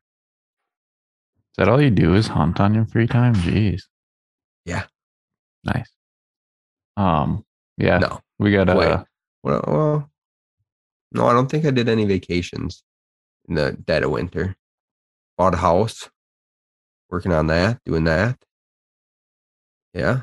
is 1.52 1.56
that 1.58 1.68
all 1.68 1.82
you 1.82 1.90
do 1.90 2.14
is 2.14 2.28
hunt 2.28 2.60
on 2.60 2.74
your 2.74 2.86
free 2.86 3.06
time? 3.06 3.34
Jeez. 3.34 3.82
Yeah. 4.64 4.84
Nice. 5.64 5.90
Um, 6.96 7.44
yeah, 7.76 7.98
No, 7.98 8.20
we 8.38 8.52
got 8.52 8.68
Wait. 8.74 8.86
a 8.86 9.06
Well, 9.42 9.64
well, 9.66 10.10
no, 11.12 11.26
I 11.26 11.32
don't 11.32 11.50
think 11.50 11.64
I 11.66 11.70
did 11.70 11.88
any 11.88 12.04
vacations 12.04 12.84
in 13.48 13.56
the 13.56 13.72
dead 13.72 14.04
of 14.04 14.10
winter. 14.10 14.56
Bought 15.36 15.54
a 15.54 15.58
house, 15.58 16.08
working 17.10 17.32
on 17.32 17.48
that, 17.48 17.80
doing 17.84 18.04
that. 18.04 18.38
Yeah, 19.94 20.22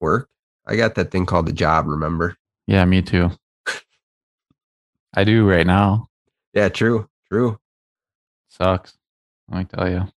work. 0.00 0.28
I 0.66 0.76
got 0.76 0.94
that 0.96 1.10
thing 1.10 1.26
called 1.26 1.46
the 1.46 1.52
job. 1.52 1.86
Remember? 1.86 2.36
yeah, 2.66 2.84
me 2.84 3.02
too. 3.02 3.30
I 5.14 5.24
do 5.24 5.48
right 5.48 5.66
now. 5.66 6.08
Yeah, 6.54 6.68
true, 6.68 7.08
true. 7.28 7.58
Sucks. 8.48 8.96
Let 9.48 9.58
me 9.58 9.64
tell 9.64 9.88
you. 9.90 10.08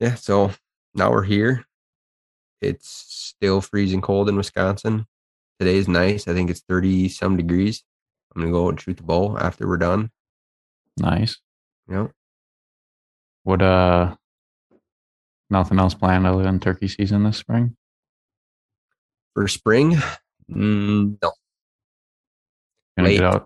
Yeah, 0.00 0.14
so 0.14 0.52
now 0.94 1.10
we're 1.10 1.24
here. 1.24 1.64
It's 2.60 2.88
still 2.88 3.60
freezing 3.60 4.00
cold 4.00 4.28
in 4.28 4.36
Wisconsin. 4.36 5.06
Today's 5.60 5.88
nice. 5.88 6.26
I 6.28 6.34
think 6.34 6.50
it's 6.50 6.60
30 6.68 7.08
some 7.08 7.36
degrees. 7.36 7.82
I'm 8.34 8.42
gonna 8.42 8.52
go 8.52 8.68
and 8.68 8.80
shoot 8.80 8.96
the 8.96 9.02
bow 9.02 9.36
after 9.36 9.66
we're 9.66 9.76
done. 9.76 10.10
Nice. 10.96 11.38
Know, 11.86 12.10
What 13.44 13.62
uh 13.62 14.14
nothing 15.50 15.78
else 15.78 15.94
planned 15.94 16.26
other 16.26 16.42
than 16.42 16.60
turkey 16.60 16.88
season 16.88 17.24
this 17.24 17.36
spring? 17.38 17.76
for 19.34 19.46
spring, 19.46 19.92
mm, 20.50 21.16
no, 21.22 21.32
Gonna 22.96 23.08
Late. 23.08 23.20
Huh? 23.20 23.40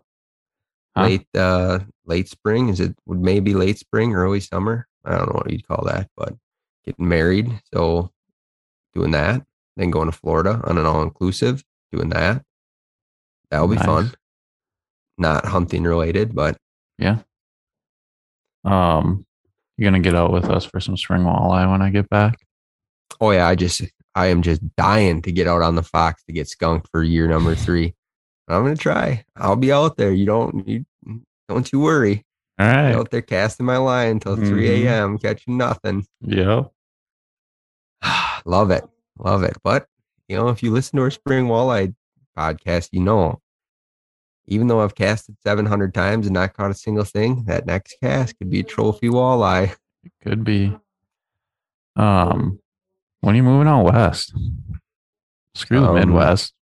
late 0.97 1.27
uh 1.37 1.79
late 2.07 2.29
spring 2.29 2.69
is 2.69 2.79
it 2.81 2.95
would 3.07 3.21
maybe 3.21 3.55
late 3.55 3.79
spring 3.79 4.15
early 4.15 4.41
summer 4.41 4.87
i 5.07 5.17
don't 5.17 5.27
know 5.27 5.35
what 5.37 5.51
you'd 5.51 5.67
call 5.67 5.83
that 5.87 6.11
but 6.19 6.35
getting 6.85 7.09
married 7.09 7.51
so 7.73 8.11
doing 8.95 9.11
that 9.13 9.43
then 9.77 9.91
going 9.91 10.11
to 10.11 10.17
florida 10.17 10.61
on 10.65 10.77
an 10.77 10.85
all-inclusive 10.85 11.65
doing 11.93 12.11
that 12.11 12.45
that'll 13.51 13.69
be 13.69 13.77
Nice. 13.77 13.87
fun 13.87 14.13
not 15.17 15.47
hunting 15.47 15.85
related 15.85 16.35
but 16.35 16.59
Yeah. 16.99 17.19
Um 18.65 19.25
you're 19.77 19.91
gonna 19.91 20.01
get 20.03 20.15
out 20.15 20.33
with 20.33 20.45
us 20.51 20.65
for 20.65 20.81
some 20.81 20.97
spring 20.97 21.23
walleye 21.23 21.71
when 21.71 21.83
I 21.83 21.91
get 21.91 22.09
back. 22.11 22.37
oh 23.21 23.31
yeah 23.31 23.47
i 23.47 23.55
just 23.55 23.83
i 24.15 24.27
am 24.27 24.43
just 24.43 24.61
dying 24.77 25.21
to 25.23 25.31
get 25.33 25.47
out 25.49 25.63
on 25.63 25.75
the 25.75 25.83
fox 25.83 26.23
to 26.25 26.33
get 26.33 26.49
skunked 26.49 26.89
for 26.91 27.03
year 27.03 27.29
number 27.29 27.55
three 27.65 27.95
i'm 28.49 28.63
gonna 28.65 28.77
try 28.77 29.25
i'll 29.37 29.57
be 29.57 29.71
out 29.73 29.97
there 29.97 30.13
you 30.13 30.27
don't 30.27 30.67
you 30.69 30.85
don't 31.49 31.73
you 31.73 31.81
worry 31.81 32.25
All 32.59 32.67
right. 32.67 32.93
out 32.95 33.11
there 33.11 33.23
casting 33.23 33.67
my 33.67 33.77
line 33.79 34.13
until 34.13 34.37
3 34.37 34.47
Mhm. 34.47 34.85
a.m 34.85 35.19
catching 35.19 35.57
nothing 35.57 36.07
Yeah. 36.21 36.65
love 38.45 38.71
it. 38.71 38.85
Love 39.19 39.43
it. 39.43 39.57
But, 39.63 39.87
you 40.29 40.37
know, 40.37 40.49
if 40.49 40.63
you 40.63 40.71
listen 40.73 40.97
to 40.97 41.03
our 41.03 41.11
spring 41.11 41.47
walleye 41.47 41.95
podcast, 42.37 42.89
you 42.93 43.01
know, 43.01 43.41
even 44.53 44.67
though 44.67 44.81
I've 44.81 44.95
casted 44.95 45.37
700 45.43 45.95
times 45.95 46.27
and 46.27 46.35
not 46.35 46.55
caught 46.55 46.71
a 46.71 46.75
single 46.75 47.05
thing, 47.05 47.45
that 47.45 47.67
next 47.67 47.97
cast 48.03 48.39
could 48.39 48.51
be 48.51 48.61
a 48.61 48.65
trophy 48.65 49.09
walleye. 49.09 49.75
It 50.05 50.13
could 50.23 50.45
be. 50.45 50.77
Um 51.97 52.59
when 53.21 53.35
are 53.35 53.37
you 53.37 53.43
moving 53.43 53.69
out 53.69 53.85
west? 53.85 54.35
Screw 55.55 55.81
the 55.81 55.89
Um, 55.89 55.95
Midwest. 55.95 56.55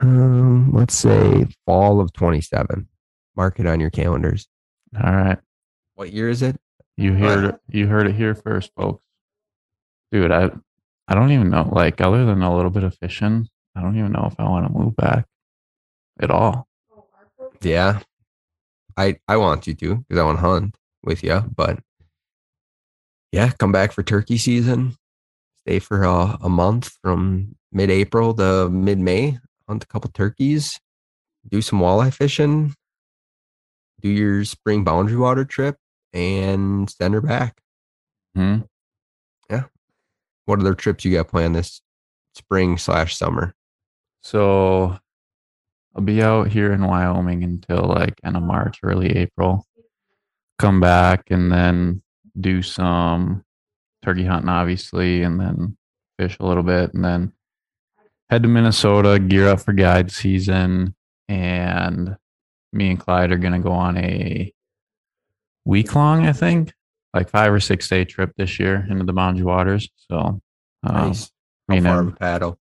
Um, 0.00 0.72
let's 0.72 0.94
say 0.94 1.46
fall 1.66 2.00
of 2.00 2.12
27. 2.12 2.88
Mark 3.36 3.58
it 3.60 3.66
on 3.66 3.80
your 3.80 3.90
calendars. 3.90 4.46
All 5.02 5.12
right. 5.12 5.38
What 5.94 6.12
year 6.12 6.28
is 6.28 6.42
it? 6.42 6.60
You 6.96 7.14
heard 7.14 7.44
it 7.44 7.60
you 7.70 7.86
heard 7.86 8.06
it 8.06 8.14
here 8.14 8.34
first, 8.34 8.70
folks. 8.76 9.02
Dude, 10.10 10.30
I 10.30 10.50
I 11.08 11.14
don't 11.14 11.32
even 11.32 11.50
know. 11.50 11.68
Like 11.72 12.00
other 12.00 12.24
than 12.24 12.42
a 12.42 12.54
little 12.54 12.70
bit 12.70 12.84
of 12.84 12.96
fishing, 12.98 13.48
I 13.74 13.80
don't 13.80 13.98
even 13.98 14.12
know 14.12 14.28
if 14.30 14.38
I 14.38 14.44
want 14.48 14.66
to 14.66 14.72
move 14.78 14.94
back 14.96 15.26
at 16.22 16.30
all. 16.30 16.68
Yeah. 17.60 18.00
I 18.96 19.16
I 19.28 19.36
want 19.36 19.66
you 19.66 19.74
to 19.74 19.96
because 19.96 20.20
I 20.20 20.24
want 20.24 20.38
to 20.38 20.46
hunt 20.46 20.76
with 21.02 21.22
you, 21.22 21.40
but 21.54 21.78
yeah, 23.32 23.50
come 23.58 23.72
back 23.72 23.92
for 23.92 24.02
turkey 24.02 24.36
season. 24.36 24.96
Stay 25.60 25.78
for 25.78 26.04
a, 26.04 26.38
a 26.42 26.48
month 26.48 26.92
from 27.02 27.56
mid 27.72 27.90
April 27.90 28.34
to 28.34 28.68
mid 28.68 28.98
May. 28.98 29.38
Hunt 29.68 29.84
a 29.84 29.86
couple 29.86 30.10
turkeys. 30.10 30.78
Do 31.48 31.62
some 31.62 31.80
walleye 31.80 32.12
fishing. 32.12 32.74
Do 34.00 34.08
your 34.08 34.44
spring 34.44 34.84
boundary 34.84 35.16
water 35.16 35.44
trip 35.44 35.76
and 36.12 36.90
send 36.90 37.14
her 37.14 37.20
back. 37.20 37.60
Hmm. 38.34 38.58
Yeah. 39.48 39.64
What 40.44 40.60
other 40.60 40.74
trips 40.74 41.04
you 41.04 41.14
got 41.14 41.28
planned 41.28 41.54
this 41.54 41.80
spring 42.34 42.76
slash 42.76 43.16
summer? 43.16 43.54
So 44.20 44.98
I'll 45.94 46.02
be 46.02 46.22
out 46.22 46.48
here 46.48 46.72
in 46.72 46.84
Wyoming 46.84 47.44
until 47.44 47.82
like 47.82 48.14
end 48.24 48.36
of 48.36 48.42
March, 48.42 48.78
early 48.82 49.16
April. 49.16 49.66
Come 50.58 50.80
back 50.80 51.24
and 51.30 51.52
then 51.52 52.02
do 52.38 52.62
some 52.62 53.44
turkey 54.02 54.24
hunting, 54.24 54.48
obviously, 54.48 55.22
and 55.22 55.38
then 55.38 55.76
fish 56.18 56.36
a 56.40 56.46
little 56.46 56.62
bit, 56.62 56.94
and 56.94 57.04
then 57.04 57.32
head 58.30 58.42
to 58.42 58.48
Minnesota, 58.48 59.18
gear 59.18 59.48
up 59.48 59.60
for 59.60 59.72
guide 59.72 60.10
season, 60.10 60.94
and 61.28 62.16
me 62.72 62.90
and 62.90 63.00
Clyde 63.00 63.32
are 63.32 63.38
gonna 63.38 63.58
go 63.60 63.72
on 63.72 63.98
a 63.98 64.52
week 65.64 65.94
long, 65.94 66.26
I 66.26 66.32
think, 66.32 66.72
like 67.12 67.28
five 67.28 67.52
or 67.52 67.60
six 67.60 67.88
day 67.88 68.04
trip 68.04 68.32
this 68.36 68.58
year 68.58 68.86
into 68.88 69.04
the 69.04 69.12
Boundary 69.12 69.44
Waters. 69.44 69.90
So, 69.96 70.16
um, 70.18 70.40
Nice. 70.82 71.30
I 71.68 71.76
How 71.76 71.82
far 71.82 72.00
of 72.00 72.08
a 72.08 72.12
paddle? 72.12 72.58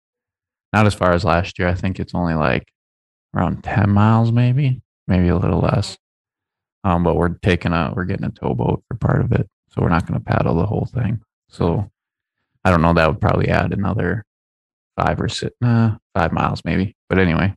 not 0.73 0.85
as 0.85 0.93
far 0.93 1.11
as 1.13 1.23
last 1.25 1.59
year. 1.59 1.67
I 1.67 1.73
think 1.73 1.99
it's 1.99 2.15
only 2.15 2.33
like 2.33 2.71
around 3.35 3.63
10 3.63 3.89
miles, 3.89 4.31
maybe, 4.31 4.81
maybe 5.07 5.29
a 5.29 5.37
little 5.37 5.59
less. 5.59 5.97
Um, 6.83 7.03
but 7.03 7.15
we're 7.15 7.29
taking 7.29 7.73
a, 7.73 7.93
we're 7.95 8.05
getting 8.05 8.25
a 8.25 8.31
towboat 8.31 8.83
for 8.87 8.97
part 8.97 9.21
of 9.21 9.31
it. 9.31 9.49
So 9.69 9.81
we're 9.81 9.89
not 9.89 10.05
going 10.05 10.19
to 10.19 10.25
paddle 10.25 10.55
the 10.55 10.65
whole 10.65 10.85
thing. 10.91 11.21
So 11.49 11.89
I 12.63 12.71
don't 12.71 12.81
know. 12.81 12.93
That 12.93 13.07
would 13.07 13.21
probably 13.21 13.49
add 13.49 13.73
another 13.73 14.25
five 14.97 15.19
or 15.21 15.29
six, 15.29 15.55
five 15.61 16.31
miles 16.31 16.61
maybe. 16.65 16.95
But 17.07 17.19
anyway, 17.19 17.53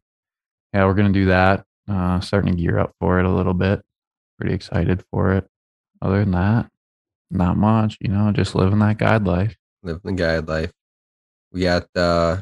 yeah, 0.73 0.85
we're 0.85 0.95
going 0.95 1.13
to 1.13 1.19
do 1.19 1.27
that. 1.27 1.65
Uh, 1.89 2.21
starting 2.21 2.57
to 2.57 2.63
gear 2.63 2.79
up 2.79 2.95
for 2.99 3.19
it 3.19 3.27
a 3.27 3.31
little 3.31 3.55
bit. 3.55 3.83
Pretty 4.39 4.55
excited 4.55 5.05
for 5.11 5.33
it. 5.33 5.47
Other 6.01 6.21
than 6.21 6.33
that, 6.33 6.71
not 7.31 7.57
much, 7.57 7.99
you 8.01 8.09
know, 8.09 8.31
just 8.33 8.55
living 8.55 8.79
that 8.79 8.99
guide 8.99 9.27
life. 9.27 9.57
Living 9.83 10.01
the 10.05 10.13
guide 10.13 10.49
life. 10.49 10.73
We 11.53 11.63
got 11.63 11.89
uh, 11.95 12.39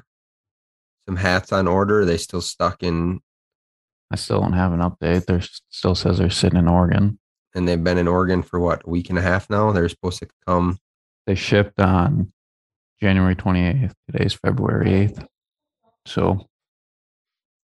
some 1.06 1.16
hats 1.16 1.52
on 1.52 1.66
order. 1.68 2.00
Are 2.00 2.04
they 2.04 2.16
still 2.16 2.40
stuck 2.40 2.82
in, 2.82 3.20
I 4.10 4.16
still 4.16 4.40
don't 4.40 4.52
have 4.52 4.72
an 4.72 4.80
update. 4.80 5.26
There 5.26 5.40
still 5.70 5.94
says 5.94 6.18
they're 6.18 6.30
sitting 6.30 6.58
in 6.58 6.68
Oregon. 6.68 7.18
and 7.54 7.66
they've 7.68 7.82
been 7.82 7.98
in 7.98 8.08
Oregon 8.08 8.42
for 8.42 8.60
what, 8.60 8.82
a 8.86 8.90
week 8.90 9.10
and 9.10 9.18
a 9.18 9.22
half 9.22 9.48
now? 9.50 9.72
They're 9.72 9.88
supposed 9.88 10.20
to 10.20 10.28
come. 10.46 10.78
They 11.26 11.34
shipped 11.34 11.80
on 11.80 12.32
January 13.00 13.36
28th. 13.36 13.92
Today's 14.10 14.34
February 14.34 15.08
8th. 15.08 15.26
So, 16.06 16.48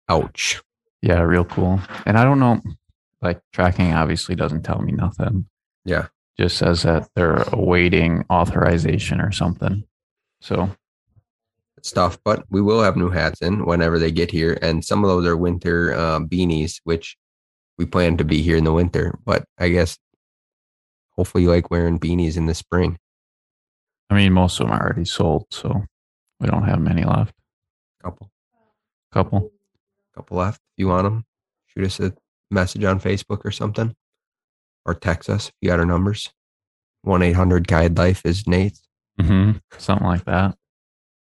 Ouch. 0.09 0.61
yeah, 1.01 1.19
real 1.21 1.45
cool. 1.45 1.79
And 2.05 2.17
I 2.17 2.23
don't 2.23 2.39
know, 2.39 2.61
like 3.21 3.41
tracking 3.53 3.93
obviously 3.93 4.35
doesn't 4.35 4.63
tell 4.63 4.81
me 4.81 4.91
nothing. 4.91 5.47
Yeah. 5.83 6.07
Just 6.37 6.57
says 6.57 6.83
that 6.83 7.07
they're 7.15 7.43
awaiting 7.53 8.25
authorization 8.31 9.21
or 9.21 9.31
something. 9.31 9.83
So, 10.41 10.69
stuff, 11.85 12.17
but 12.25 12.43
we 12.49 12.61
will 12.61 12.81
have 12.81 12.97
new 12.97 13.09
hats 13.09 13.41
in 13.41 13.65
whenever 13.65 13.99
they 13.99 14.11
get 14.11 14.31
here. 14.31 14.57
And 14.61 14.83
some 14.83 15.03
of 15.03 15.09
those 15.09 15.25
are 15.25 15.37
winter 15.37 15.93
uh, 15.93 16.19
beanies, 16.19 16.81
which 16.83 17.15
we 17.77 17.85
plan 17.85 18.17
to 18.17 18.23
be 18.23 18.41
here 18.41 18.57
in 18.57 18.63
the 18.63 18.73
winter. 18.73 19.17
But 19.23 19.45
I 19.59 19.69
guess 19.69 19.97
hopefully 21.11 21.43
you 21.43 21.49
like 21.51 21.69
wearing 21.71 21.99
beanies 21.99 22.37
in 22.37 22.47
the 22.47 22.55
spring. 22.55 22.97
I 24.09 24.15
mean, 24.15 24.33
most 24.33 24.59
of 24.59 24.67
them 24.67 24.75
are 24.75 24.81
already 24.83 25.05
sold. 25.05 25.45
So, 25.51 25.83
we 26.39 26.47
don't 26.47 26.63
have 26.63 26.79
many 26.79 27.03
left. 27.03 27.33
Couple, 28.03 28.29
Couple. 29.11 29.51
couple 30.13 30.37
left. 30.37 30.59
If 30.73 30.79
you 30.81 30.87
want 30.89 31.05
them, 31.05 31.25
shoot 31.67 31.85
us 31.85 31.99
a 31.99 32.13
message 32.51 32.83
on 32.83 32.99
Facebook 32.99 33.43
or 33.45 33.51
something, 33.51 33.95
or 34.85 34.93
text 34.93 35.29
us 35.29 35.47
if 35.47 35.53
you 35.61 35.69
got 35.69 35.79
our 35.79 35.85
numbers. 35.85 36.29
One 37.01 37.21
eight 37.23 37.33
hundred 37.33 37.67
Guide 37.67 37.97
Life 37.97 38.21
is 38.25 38.47
Nate's. 38.47 38.81
hmm 39.19 39.51
Something 39.77 40.07
like 40.07 40.25
that. 40.25 40.55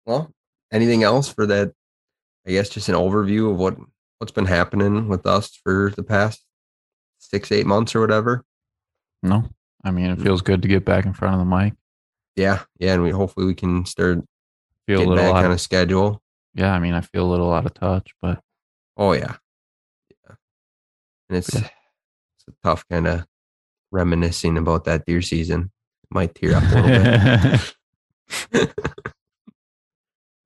Well, 0.06 0.30
anything 0.72 1.02
else 1.02 1.28
for 1.28 1.46
that? 1.46 1.72
I 2.46 2.52
guess 2.52 2.68
just 2.68 2.88
an 2.88 2.94
overview 2.94 3.50
of 3.50 3.58
what 3.58 3.76
what's 4.18 4.32
been 4.32 4.46
happening 4.46 5.08
with 5.08 5.26
us 5.26 5.58
for 5.62 5.92
the 5.96 6.02
past 6.02 6.44
six 7.18 7.52
eight 7.52 7.66
months 7.66 7.94
or 7.94 8.00
whatever. 8.00 8.44
No, 9.22 9.44
I 9.84 9.90
mean, 9.90 10.10
it 10.10 10.18
mm. 10.18 10.22
feels 10.22 10.42
good 10.42 10.62
to 10.62 10.68
get 10.68 10.84
back 10.84 11.04
in 11.04 11.12
front 11.12 11.34
of 11.34 11.40
the 11.40 11.44
mic. 11.44 11.74
Yeah, 12.36 12.62
yeah, 12.78 12.94
and 12.94 13.02
we 13.02 13.10
hopefully 13.10 13.46
we 13.46 13.54
can 13.54 13.84
start 13.84 14.24
Feel 14.86 15.00
a 15.00 15.06
little 15.06 15.16
back 15.16 15.34
out 15.34 15.44
on 15.44 15.46
of, 15.46 15.52
a 15.52 15.58
schedule. 15.58 16.22
yeah. 16.54 16.72
I 16.72 16.78
mean, 16.78 16.94
I 16.94 17.00
feel 17.02 17.26
a 17.26 17.30
little 17.30 17.52
out 17.52 17.66
of 17.66 17.74
touch, 17.74 18.14
but 18.22 18.40
Oh 18.96 19.12
yeah, 19.12 19.36
yeah. 20.10 20.34
And 21.28 21.38
it's 21.38 21.54
Yeah. 21.54 21.60
it's 22.36 22.48
a 22.48 22.52
tough 22.62 22.84
kind 22.88 23.06
of 23.06 23.26
reminiscing 23.90 24.58
about 24.58 24.84
that 24.84 25.06
deer 25.06 25.22
season. 25.22 25.70
Might 26.10 26.34
tear 26.34 26.56
up 26.56 26.62
a 26.64 26.80
little 26.80 27.58
bit. 28.52 28.72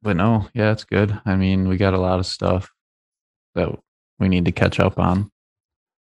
but 0.05 0.17
no, 0.17 0.47
yeah, 0.55 0.71
it's 0.71 0.85
good. 0.85 1.19
I 1.25 1.35
mean, 1.35 1.67
we 1.67 1.77
got 1.79 1.95
a 1.95 1.99
lot 2.01 2.19
of 2.21 2.27
stuff 2.27 2.71
that 3.57 3.71
we 4.21 4.29
need 4.29 4.45
to 4.45 4.53
catch 4.53 4.79
up 4.79 4.99
on. 4.99 5.33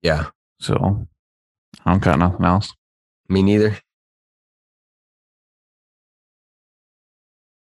yeah, 0.03 0.27
So 0.61 1.07
I 1.87 1.93
don't 1.93 2.03
got 2.03 2.19
nothing 2.19 2.45
else. 2.45 2.75
me 3.29 3.43
neither. 3.43 3.79